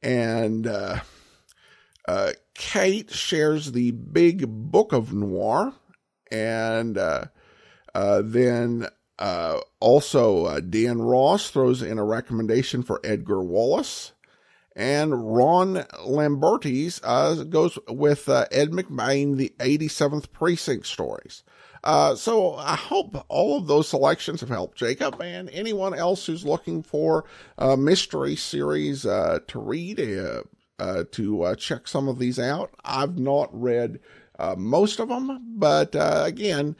And 0.02 0.66
uh, 0.66 1.00
uh, 2.08 2.32
Kate 2.54 3.12
shares 3.12 3.70
the 3.70 3.92
big 3.92 4.48
book 4.48 4.92
of 4.92 5.12
noir. 5.12 5.72
And 6.32 6.98
uh, 6.98 7.26
then 8.22 8.86
uh, 9.18 9.60
also 9.80 10.44
uh, 10.44 10.60
Dan 10.60 11.00
Ross 11.00 11.50
throws 11.50 11.82
in 11.82 11.98
a 11.98 12.04
recommendation 12.04 12.82
for 12.82 13.00
Edgar 13.04 13.42
Wallace. 13.42 14.12
And 14.76 15.34
Ron 15.34 15.86
Lambertis 16.06 17.00
goes 17.50 17.78
with 17.88 18.28
Ed 18.28 18.70
McBain, 18.70 19.36
the 19.36 19.52
87th 19.58 20.30
Precinct 20.30 20.86
stories. 20.86 21.42
Uh, 21.84 22.14
so 22.14 22.54
I 22.56 22.74
hope 22.76 23.24
all 23.28 23.58
of 23.58 23.66
those 23.66 23.88
selections 23.88 24.40
have 24.40 24.48
helped 24.48 24.78
Jacob 24.78 25.20
and 25.20 25.48
anyone 25.50 25.94
else 25.94 26.26
who's 26.26 26.44
looking 26.44 26.82
for 26.82 27.24
a 27.56 27.76
mystery 27.76 28.36
series 28.36 29.06
uh, 29.06 29.38
to 29.48 29.58
read, 29.58 30.00
uh, 30.00 30.42
uh 30.78 31.04
to 31.12 31.42
uh, 31.42 31.54
check 31.54 31.88
some 31.88 32.08
of 32.08 32.18
these 32.18 32.38
out. 32.38 32.72
I've 32.84 33.18
not 33.18 33.48
read 33.52 34.00
uh, 34.38 34.54
most 34.56 35.00
of 35.00 35.08
them, 35.08 35.40
but 35.56 35.94
again, 35.98 36.76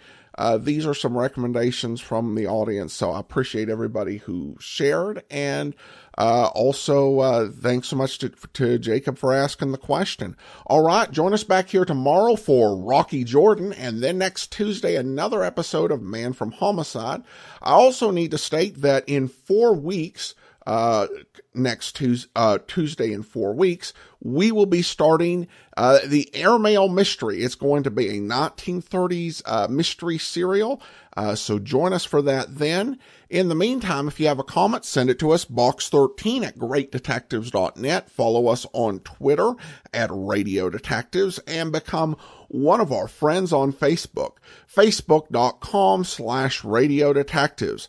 these 0.59 0.87
are 0.87 0.95
some 0.95 1.17
recommendations 1.17 2.01
from 2.01 2.35
the 2.35 2.47
audience. 2.47 2.93
So 2.93 3.11
I 3.11 3.21
appreciate 3.21 3.69
everybody 3.69 4.19
who 4.19 4.57
shared 4.61 5.25
and 5.31 5.75
uh, 6.19 6.51
also, 6.53 7.21
uh, 7.21 7.49
thanks 7.49 7.87
so 7.87 7.95
much 7.95 8.19
to, 8.19 8.29
to 8.53 8.77
Jacob 8.81 9.17
for 9.17 9.33
asking 9.33 9.71
the 9.71 9.79
question. 9.79 10.37
All 10.67 10.83
right, 10.83 11.09
join 11.09 11.33
us 11.33 11.45
back 11.45 11.69
here 11.69 11.85
tomorrow 11.85 12.35
for 12.35 12.77
Rocky 12.77 13.23
Jordan, 13.23 13.73
and 13.73 14.03
then 14.03 14.19
next 14.19 14.51
Tuesday, 14.51 14.97
another 14.97 15.45
episode 15.45 15.93
of 15.93 16.03
Man 16.03 16.33
from 16.33 16.51
Homicide. 16.51 17.23
I 17.63 17.71
also 17.71 18.11
need 18.11 18.33
to 18.33 18.39
state 18.39 18.83
that 18.83 19.05
in 19.07 19.29
four 19.29 19.75
weeks, 19.75 20.35
uh, 20.69 21.07
next 21.55 21.97
Tuesday, 21.97 22.29
uh, 22.37 22.59
Tuesday 22.67 23.11
in 23.11 23.23
four 23.23 23.55
weeks, 23.55 23.95
we 24.21 24.53
will 24.53 24.67
be 24.67 24.83
starting 24.83 25.49
uh, 25.79 26.01
the 26.05 26.29
Airmail 26.35 26.89
Mystery. 26.91 27.43
It's 27.43 27.55
going 27.55 27.85
to 27.85 27.91
be 27.91 28.09
a 28.09 28.21
1930s 28.21 29.41
uh, 29.47 29.67
mystery 29.69 30.19
serial. 30.19 30.83
Uh, 31.17 31.35
so 31.35 31.59
join 31.59 31.95
us 31.95 32.05
for 32.05 32.21
that 32.21 32.59
then. 32.59 32.99
In 33.31 33.49
the 33.49 33.55
meantime, 33.55 34.09
if 34.09 34.21
you 34.21 34.27
have 34.27 34.39
a 34.39 34.45
comment, 34.45 34.85
send 34.85 35.09
it 35.09 35.19
to 35.21 35.31
us, 35.31 35.47
box13 35.47 36.45
at 36.45 36.59
greatdetectives.net. 36.59 38.11
Follow 38.11 38.49
us 38.49 38.67
on 38.75 39.01
Twitter 39.01 39.55
at 39.95 40.11
Radio 40.13 40.69
Detectives 40.69 41.39
and 41.47 41.73
become 41.73 42.15
one 42.49 42.81
of 42.81 42.93
our 42.93 43.09
friends 43.09 43.55
on 43.55 43.73
Facebook, 43.73 44.33
facebook.com 44.71 46.05
slash 46.05 46.63
Radio 46.63 47.15
Detectives. 47.15 47.89